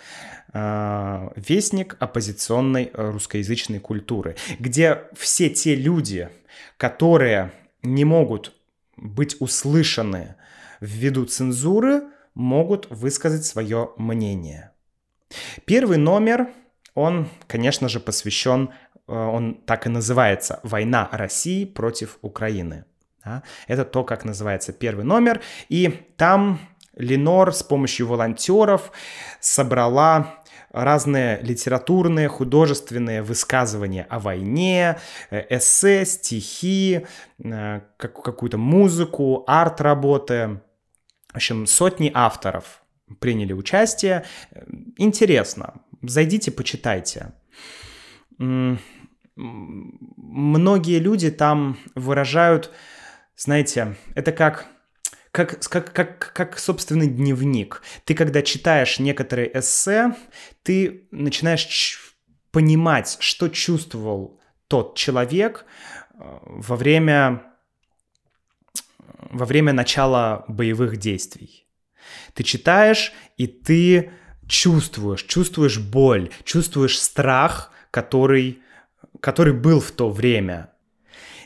э, 0.52 1.28
«Вестник 1.36 1.96
оппозиционной 2.00 2.90
русскоязычной 2.92 3.78
культуры», 3.78 4.36
где 4.58 5.04
все 5.16 5.48
те 5.50 5.74
люди, 5.74 6.28
которые 6.76 7.52
не 7.82 8.04
могут 8.04 8.52
быть 8.96 9.36
услышаны 9.40 10.34
ввиду 10.80 11.24
цензуры, 11.24 12.02
могут 12.34 12.88
высказать 12.90 13.44
свое 13.44 13.90
мнение. 13.96 14.72
Первый 15.64 15.98
номер, 15.98 16.48
он, 16.94 17.28
конечно 17.46 17.88
же, 17.88 18.00
посвящен, 18.00 18.70
э, 19.08 19.12
он 19.12 19.54
так 19.66 19.86
и 19.86 19.90
называется 19.90 20.60
«Война 20.62 21.08
России 21.12 21.64
против 21.64 22.18
Украины». 22.22 22.84
Да? 23.24 23.42
Это 23.66 23.84
то, 23.84 24.04
как 24.04 24.24
называется 24.24 24.72
первый 24.72 25.04
номер. 25.04 25.40
И 25.68 25.88
там 26.16 26.58
Ленор 26.96 27.52
с 27.52 27.62
помощью 27.62 28.06
волонтеров 28.06 28.92
собрала 29.40 30.40
разные 30.72 31.40
литературные, 31.42 32.28
художественные 32.28 33.22
высказывания 33.22 34.06
о 34.08 34.18
войне, 34.18 34.98
э, 35.30 35.56
эссе, 35.56 36.04
стихи, 36.04 37.06
э, 37.42 37.80
какую-то 37.96 38.58
музыку, 38.58 39.44
арт-работы. 39.46 40.60
В 41.32 41.36
общем, 41.36 41.66
сотни 41.66 42.10
авторов 42.14 42.82
приняли 43.18 43.52
участие. 43.52 44.24
Интересно. 44.96 45.74
Зайдите, 46.02 46.50
почитайте. 46.50 47.32
Многие 49.36 50.98
люди 50.98 51.30
там 51.30 51.78
выражают, 51.94 52.70
знаете, 53.36 53.96
это 54.14 54.32
как 54.32 54.66
как, 55.32 55.60
как, 55.68 55.92
как, 55.92 56.32
как 56.32 56.58
собственный 56.58 57.06
дневник. 57.06 57.82
Ты, 58.04 58.14
когда 58.14 58.42
читаешь 58.42 58.98
некоторые 58.98 59.56
эссе, 59.56 60.16
ты 60.64 61.06
начинаешь 61.12 62.16
понимать, 62.50 63.16
что 63.20 63.48
чувствовал 63.48 64.40
тот 64.66 64.96
человек 64.96 65.64
э, 66.14 66.18
во 66.42 66.76
время, 66.76 67.44
во 69.30 69.44
время 69.46 69.72
начала 69.72 70.44
боевых 70.48 70.96
действий. 70.96 71.66
Ты 72.34 72.42
читаешь, 72.42 73.12
и 73.36 73.46
ты 73.46 74.12
чувствуешь, 74.50 75.22
чувствуешь 75.22 75.78
боль, 75.78 76.30
чувствуешь 76.44 76.98
страх, 76.98 77.70
который, 77.90 78.58
который 79.20 79.54
был 79.54 79.80
в 79.80 79.92
то 79.92 80.10
время. 80.10 80.70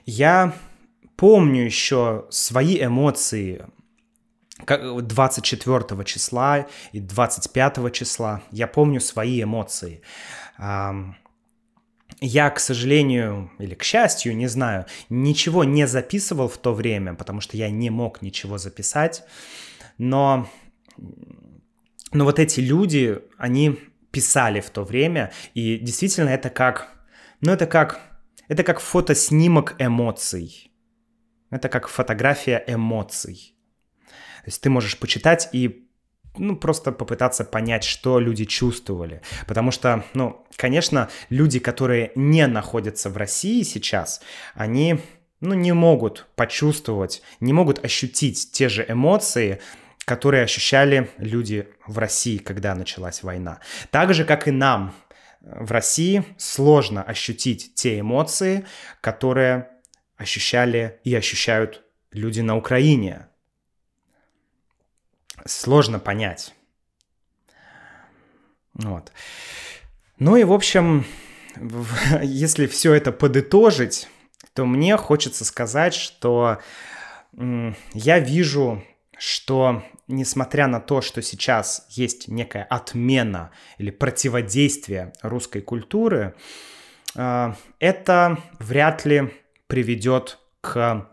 Я 0.07 0.55
помню 1.17 1.65
еще 1.65 2.27
свои 2.31 2.83
эмоции 2.83 3.67
24 4.67 6.05
числа 6.05 6.67
и 6.93 7.01
25 7.01 7.93
числа. 7.93 8.43
Я 8.51 8.67
помню 8.67 9.01
свои 9.01 9.43
эмоции. 9.43 10.01
Я, 12.21 12.51
к 12.51 12.61
сожалению, 12.61 13.51
или 13.59 13.75
к 13.75 13.83
счастью, 13.83 14.37
не 14.37 14.47
знаю, 14.47 14.87
ничего 15.11 15.65
не 15.65 15.87
записывал 15.87 16.49
в 16.49 16.57
то 16.57 16.73
время, 16.73 17.15
потому 17.15 17.41
что 17.43 17.57
я 17.57 17.69
не 17.71 17.91
мог 17.91 18.23
ничего 18.23 18.57
записать. 18.57 19.25
Но, 19.99 20.49
но 22.15 22.25
вот 22.25 22.39
эти 22.39 22.61
люди, 22.61 23.19
они 23.37 23.79
писали 24.11 24.61
в 24.61 24.71
то 24.71 24.85
время, 24.85 25.33
и 25.53 25.77
действительно 25.77 26.31
это 26.31 26.49
как, 26.49 26.89
ну 27.41 27.53
это 27.53 27.67
как, 27.67 28.01
это 28.49 28.63
как 28.63 28.81
фотоснимок 28.81 29.75
эмоций. 29.79 30.71
Это 31.51 31.69
как 31.69 31.89
фотография 31.89 32.63
эмоций. 32.67 33.55
То 34.45 34.47
есть 34.47 34.61
ты 34.61 34.71
можешь 34.71 34.99
почитать 34.99 35.49
и 35.53 35.89
ну, 36.37 36.57
просто 36.57 36.93
попытаться 36.93 37.45
понять, 37.45 37.85
что 37.85 38.19
люди 38.19 38.45
чувствовали. 38.45 39.23
Потому 39.47 39.71
что, 39.71 40.05
ну, 40.15 40.45
конечно, 40.57 41.09
люди, 41.31 41.59
которые 41.59 42.13
не 42.15 42.47
находятся 42.47 43.11
в 43.11 43.17
России 43.17 43.63
сейчас, 43.63 44.21
они, 44.55 45.01
ну, 45.41 45.55
не 45.55 45.73
могут 45.73 46.27
почувствовать, 46.35 47.23
не 47.41 47.53
могут 47.53 47.85
ощутить 47.85 48.51
те 48.53 48.69
же 48.69 48.85
эмоции, 48.89 49.61
которые 50.05 50.45
ощущали 50.45 51.11
люди 51.19 51.69
в 51.87 51.99
России, 51.99 52.39
когда 52.39 52.75
началась 52.75 53.23
война. 53.23 53.61
Так 53.91 54.15
же, 54.15 54.25
как 54.25 54.49
и 54.49 54.51
нам 54.51 54.95
в 55.41 55.73
России, 55.73 56.25
сложно 56.39 57.03
ощутить 57.03 57.75
те 57.75 58.01
эмоции, 58.01 58.67
которые 59.01 59.71
ощущали 60.17 61.01
и 61.05 61.15
ощущают 61.15 61.83
люди 62.13 62.41
на 62.41 62.57
Украине. 62.57 63.29
Сложно 65.45 65.99
понять. 65.99 66.55
Вот. 68.75 69.13
Ну 70.19 70.37
и, 70.37 70.45
в 70.45 70.53
общем, 70.53 71.05
если 72.23 72.67
все 72.67 72.95
это 72.95 73.13
подытожить, 73.13 74.09
то 74.55 74.65
мне 74.65 74.97
хочется 74.97 75.45
сказать, 75.45 75.95
что 75.95 76.61
я 77.93 78.19
вижу, 78.21 78.85
что 79.19 79.83
несмотря 80.09 80.67
на 80.67 80.81
то, 80.81 81.01
что 81.01 81.23
сейчас 81.23 81.87
есть 81.91 82.29
некая 82.29 82.65
отмена 82.65 83.51
или 83.79 83.91
противодействие 83.91 85.13
русской 85.23 85.61
культуры, 85.61 86.35
э, 87.15 87.53
это 87.79 88.39
вряд 88.59 89.05
ли 89.05 89.33
приведет 89.67 90.39
к 90.61 91.09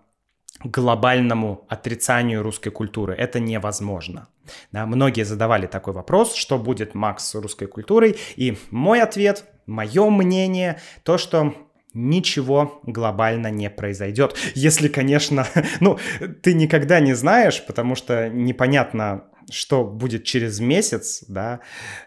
глобальному 0.64 1.66
отрицанию 1.70 2.44
русской 2.44 2.70
культуры. 2.70 3.16
Это 3.16 3.40
невозможно. 3.40 4.28
Да, 4.72 4.86
многие 4.86 5.24
задавали 5.24 5.68
такой 5.68 5.94
вопрос, 5.94 6.36
что 6.36 6.58
будет 6.58 6.94
Макс 6.94 7.26
с 7.26 7.36
русской 7.36 7.68
культурой, 7.68 8.18
и 8.36 8.58
мой 8.70 9.02
ответ, 9.02 9.46
мое 9.66 10.10
мнение, 10.10 10.80
то, 11.04 11.18
что 11.18 11.56
ничего 11.94 12.82
глобально 12.84 13.52
не 13.52 13.70
произойдет. 13.70 14.36
Если, 14.56 14.88
конечно, 14.88 15.48
ну, 15.80 16.00
ты 16.42 16.54
никогда 16.54 17.00
не 17.00 17.14
знаешь, 17.14 17.64
потому 17.66 17.96
что 17.96 18.30
непонятно, 18.30 19.26
что 19.50 19.84
будет 19.84 20.24
через 20.24 20.60
месяц, 20.60 21.24
да, 21.28 21.60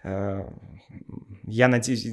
э, 0.02 0.48
я 1.46 1.68
надеюсь, 1.68 2.06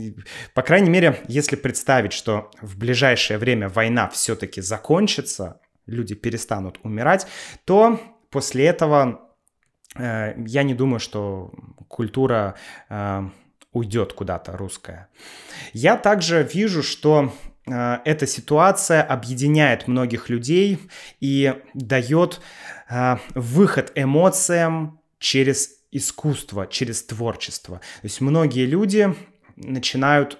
по 0.53 0.61
крайней 0.61 0.89
мере, 0.89 1.21
если 1.27 1.55
представить, 1.55 2.13
что 2.13 2.51
в 2.61 2.77
ближайшее 2.77 3.37
время 3.37 3.69
война 3.69 4.09
все-таки 4.09 4.61
закончится, 4.61 5.61
люди 5.85 6.15
перестанут 6.15 6.79
умирать, 6.83 7.27
то 7.65 7.99
после 8.29 8.65
этого 8.65 9.29
э, 9.95 10.33
я 10.45 10.63
не 10.63 10.73
думаю, 10.73 10.99
что 10.99 11.51
культура 11.87 12.55
э, 12.89 13.21
уйдет 13.71 14.13
куда-то 14.13 14.57
русская. 14.57 15.09
Я 15.73 15.97
также 15.97 16.43
вижу, 16.43 16.83
что 16.83 17.33
эта 17.65 18.25
ситуация 18.25 19.03
объединяет 19.03 19.87
многих 19.87 20.29
людей 20.29 20.79
и 21.19 21.53
дает 21.73 22.41
э, 22.89 23.17
выход 23.35 23.91
эмоциям 23.95 24.99
через 25.19 25.69
искусство, 25.91 26.65
через 26.67 27.03
творчество. 27.03 27.77
То 27.77 28.05
есть 28.05 28.21
многие 28.21 28.65
люди 28.65 29.13
начинают 29.55 30.39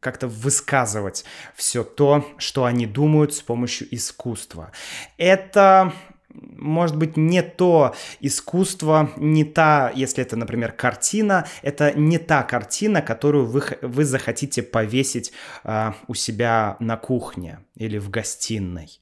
как-то 0.00 0.28
высказывать 0.28 1.24
все 1.54 1.84
то, 1.84 2.26
что 2.38 2.64
они 2.64 2.86
думают 2.86 3.34
с 3.34 3.42
помощью 3.42 3.92
искусства. 3.94 4.72
Это 5.18 5.92
может 6.40 6.96
быть, 6.96 7.16
не 7.16 7.42
то 7.42 7.94
искусство, 8.20 9.10
не 9.16 9.44
та, 9.44 9.90
если 9.94 10.22
это, 10.22 10.36
например, 10.36 10.72
картина, 10.72 11.46
это 11.62 11.92
не 11.92 12.18
та 12.18 12.42
картина, 12.42 13.02
которую 13.02 13.46
вы, 13.46 13.62
вы 13.82 14.04
захотите 14.04 14.62
повесить 14.62 15.32
э, 15.64 15.92
у 16.08 16.14
себя 16.14 16.76
на 16.80 16.96
кухне 16.96 17.60
или 17.76 17.98
в 17.98 18.10
гостиной. 18.10 19.00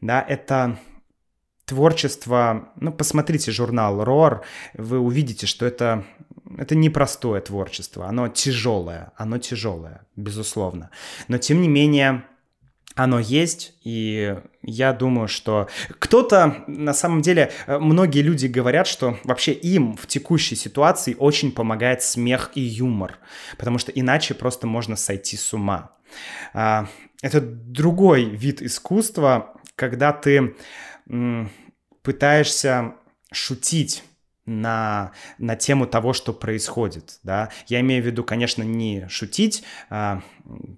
Да, 0.00 0.24
это 0.26 0.78
творчество, 1.64 2.68
ну, 2.76 2.92
посмотрите 2.92 3.50
журнал 3.50 4.04
Рор, 4.04 4.44
вы 4.74 4.98
увидите, 4.98 5.46
что 5.46 5.64
это, 5.64 6.04
это 6.58 6.74
непростое 6.74 7.40
творчество, 7.40 8.06
оно 8.06 8.28
тяжелое, 8.28 9.12
оно 9.16 9.38
тяжелое, 9.38 10.06
безусловно. 10.16 10.90
Но, 11.28 11.38
тем 11.38 11.62
не 11.62 11.68
менее, 11.68 12.24
оно 12.94 13.18
есть, 13.18 13.74
и 13.82 14.36
я 14.62 14.92
думаю, 14.92 15.26
что 15.28 15.68
кто-то, 15.98 16.64
на 16.68 16.94
самом 16.94 17.22
деле, 17.22 17.52
многие 17.66 18.20
люди 18.20 18.46
говорят, 18.46 18.86
что 18.86 19.18
вообще 19.24 19.52
им 19.52 19.96
в 19.96 20.06
текущей 20.06 20.54
ситуации 20.54 21.16
очень 21.18 21.50
помогает 21.50 22.02
смех 22.02 22.52
и 22.54 22.60
юмор, 22.60 23.18
потому 23.58 23.78
что 23.78 23.90
иначе 23.90 24.34
просто 24.34 24.66
можно 24.66 24.96
сойти 24.96 25.36
с 25.36 25.52
ума. 25.52 25.90
А, 26.52 26.86
это 27.20 27.40
другой 27.40 28.24
вид 28.24 28.62
искусства, 28.62 29.60
когда 29.74 30.12
ты 30.12 30.54
пытаешься 32.02 32.94
шутить 33.32 34.04
на, 34.46 35.12
на 35.38 35.56
тему 35.56 35.86
того, 35.86 36.12
что 36.12 36.32
происходит, 36.32 37.18
да. 37.22 37.50
Я 37.66 37.80
имею 37.80 38.02
в 38.02 38.06
виду, 38.06 38.24
конечно, 38.24 38.62
не 38.62 39.06
шутить 39.08 39.64
а, 39.88 40.22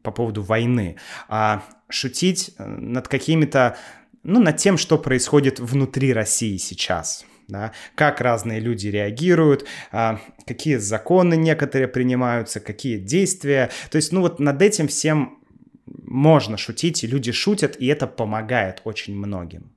по 0.03 0.11
поводу 0.11 0.43
войны, 0.43 0.97
а 1.29 1.65
шутить 1.89 2.55
э, 2.59 2.65
над 2.65 3.09
какими-то, 3.09 3.77
ну, 4.23 4.41
над 4.41 4.57
тем, 4.57 4.79
что 4.79 4.99
происходит 4.99 5.59
внутри 5.59 6.13
России 6.13 6.57
сейчас, 6.59 7.25
да, 7.49 7.73
как 7.95 8.21
разные 8.21 8.61
люди 8.61 8.89
реагируют, 8.89 9.67
а, 9.91 10.21
какие 10.47 10.77
законы 10.77 11.35
некоторые 11.35 11.89
принимаются, 11.89 12.61
какие 12.61 12.99
действия. 12.99 13.71
То 13.91 13.97
есть, 13.97 14.13
ну 14.13 14.21
вот 14.21 14.39
над 14.39 14.63
этим 14.63 14.87
всем 14.87 15.39
можно 15.87 16.57
шутить, 16.57 17.03
и 17.03 17.07
люди 17.09 17.33
шутят, 17.33 17.77
и 17.81 17.87
это 17.87 18.07
помогает 18.07 18.81
очень 18.85 19.17
многим. 19.17 19.73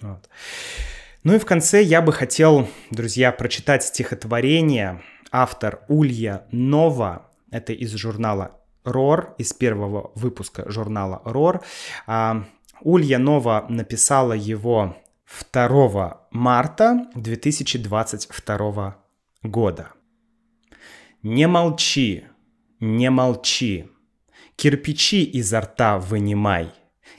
Вот. 0.00 0.28
Ну 1.24 1.36
и 1.36 1.38
в 1.38 1.46
конце 1.46 1.82
я 1.82 2.02
бы 2.02 2.12
хотел, 2.12 2.68
друзья, 2.90 3.30
прочитать 3.30 3.84
стихотворение 3.84 5.02
автор 5.30 5.84
Улья 5.86 6.46
Нова. 6.50 7.30
Это 7.52 7.72
из 7.72 7.94
журнала 7.94 8.60
РОР, 8.82 9.36
из 9.38 9.52
первого 9.52 10.10
выпуска 10.16 10.68
журнала 10.68 11.22
РОР. 11.24 11.62
А, 12.08 12.44
Улья 12.80 13.18
Нова 13.18 13.66
написала 13.68 14.32
его 14.32 14.96
2 15.52 16.26
марта 16.32 17.06
2022 17.14 18.96
года. 19.44 19.92
Не 21.22 21.46
молчи, 21.46 22.24
не 22.80 23.10
молчи, 23.10 23.88
кирпичи 24.56 25.22
изо 25.22 25.60
рта 25.60 25.98
вынимай, 25.98 26.72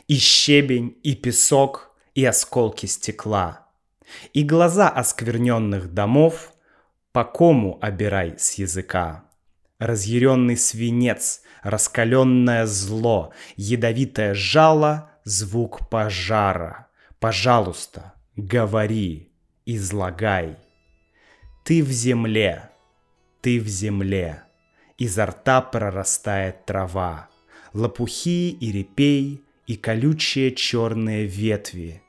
и 0.09 0.15
щебень, 0.15 0.97
и 1.03 1.15
песок, 1.15 1.95
и 2.15 2.25
осколки 2.25 2.85
стекла, 2.85 3.62
и 4.33 4.43
глаза 4.43 4.89
оскверненных 4.89 5.93
домов 5.93 6.53
по 7.11 7.23
кому 7.23 7.77
обирай 7.81 8.35
с 8.37 8.53
языка. 8.55 9.25
Разъяренный 9.79 10.57
свинец, 10.57 11.41
раскаленное 11.61 12.65
зло, 12.65 13.33
ядовитое 13.55 14.33
жало, 14.33 15.11
звук 15.23 15.89
пожара. 15.89 16.87
Пожалуйста, 17.19 18.13
говори, 18.35 19.31
излагай. 19.65 20.57
Ты 21.63 21.83
в 21.83 21.91
земле, 21.91 22.69
ты 23.41 23.59
в 23.59 23.67
земле, 23.67 24.43
изо 24.97 25.25
рта 25.25 25.61
прорастает 25.61 26.65
трава, 26.65 27.29
лопухи 27.73 28.51
и 28.51 28.71
репей 28.71 29.41
и 29.67 29.75
колючие 29.75 30.51
черные 30.51 31.25
ветви. 31.25 32.02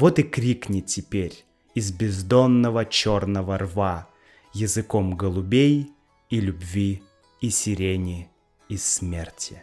Вот 0.00 0.18
и 0.18 0.22
крикни 0.22 0.80
теперь 0.80 1.44
из 1.74 1.92
бездонного 1.92 2.86
черного 2.86 3.58
рва 3.58 4.08
языком 4.54 5.14
голубей 5.14 5.92
и 6.30 6.40
любви 6.40 7.02
и 7.42 7.50
сирени 7.50 8.30
и 8.70 8.78
смерти. 8.78 9.62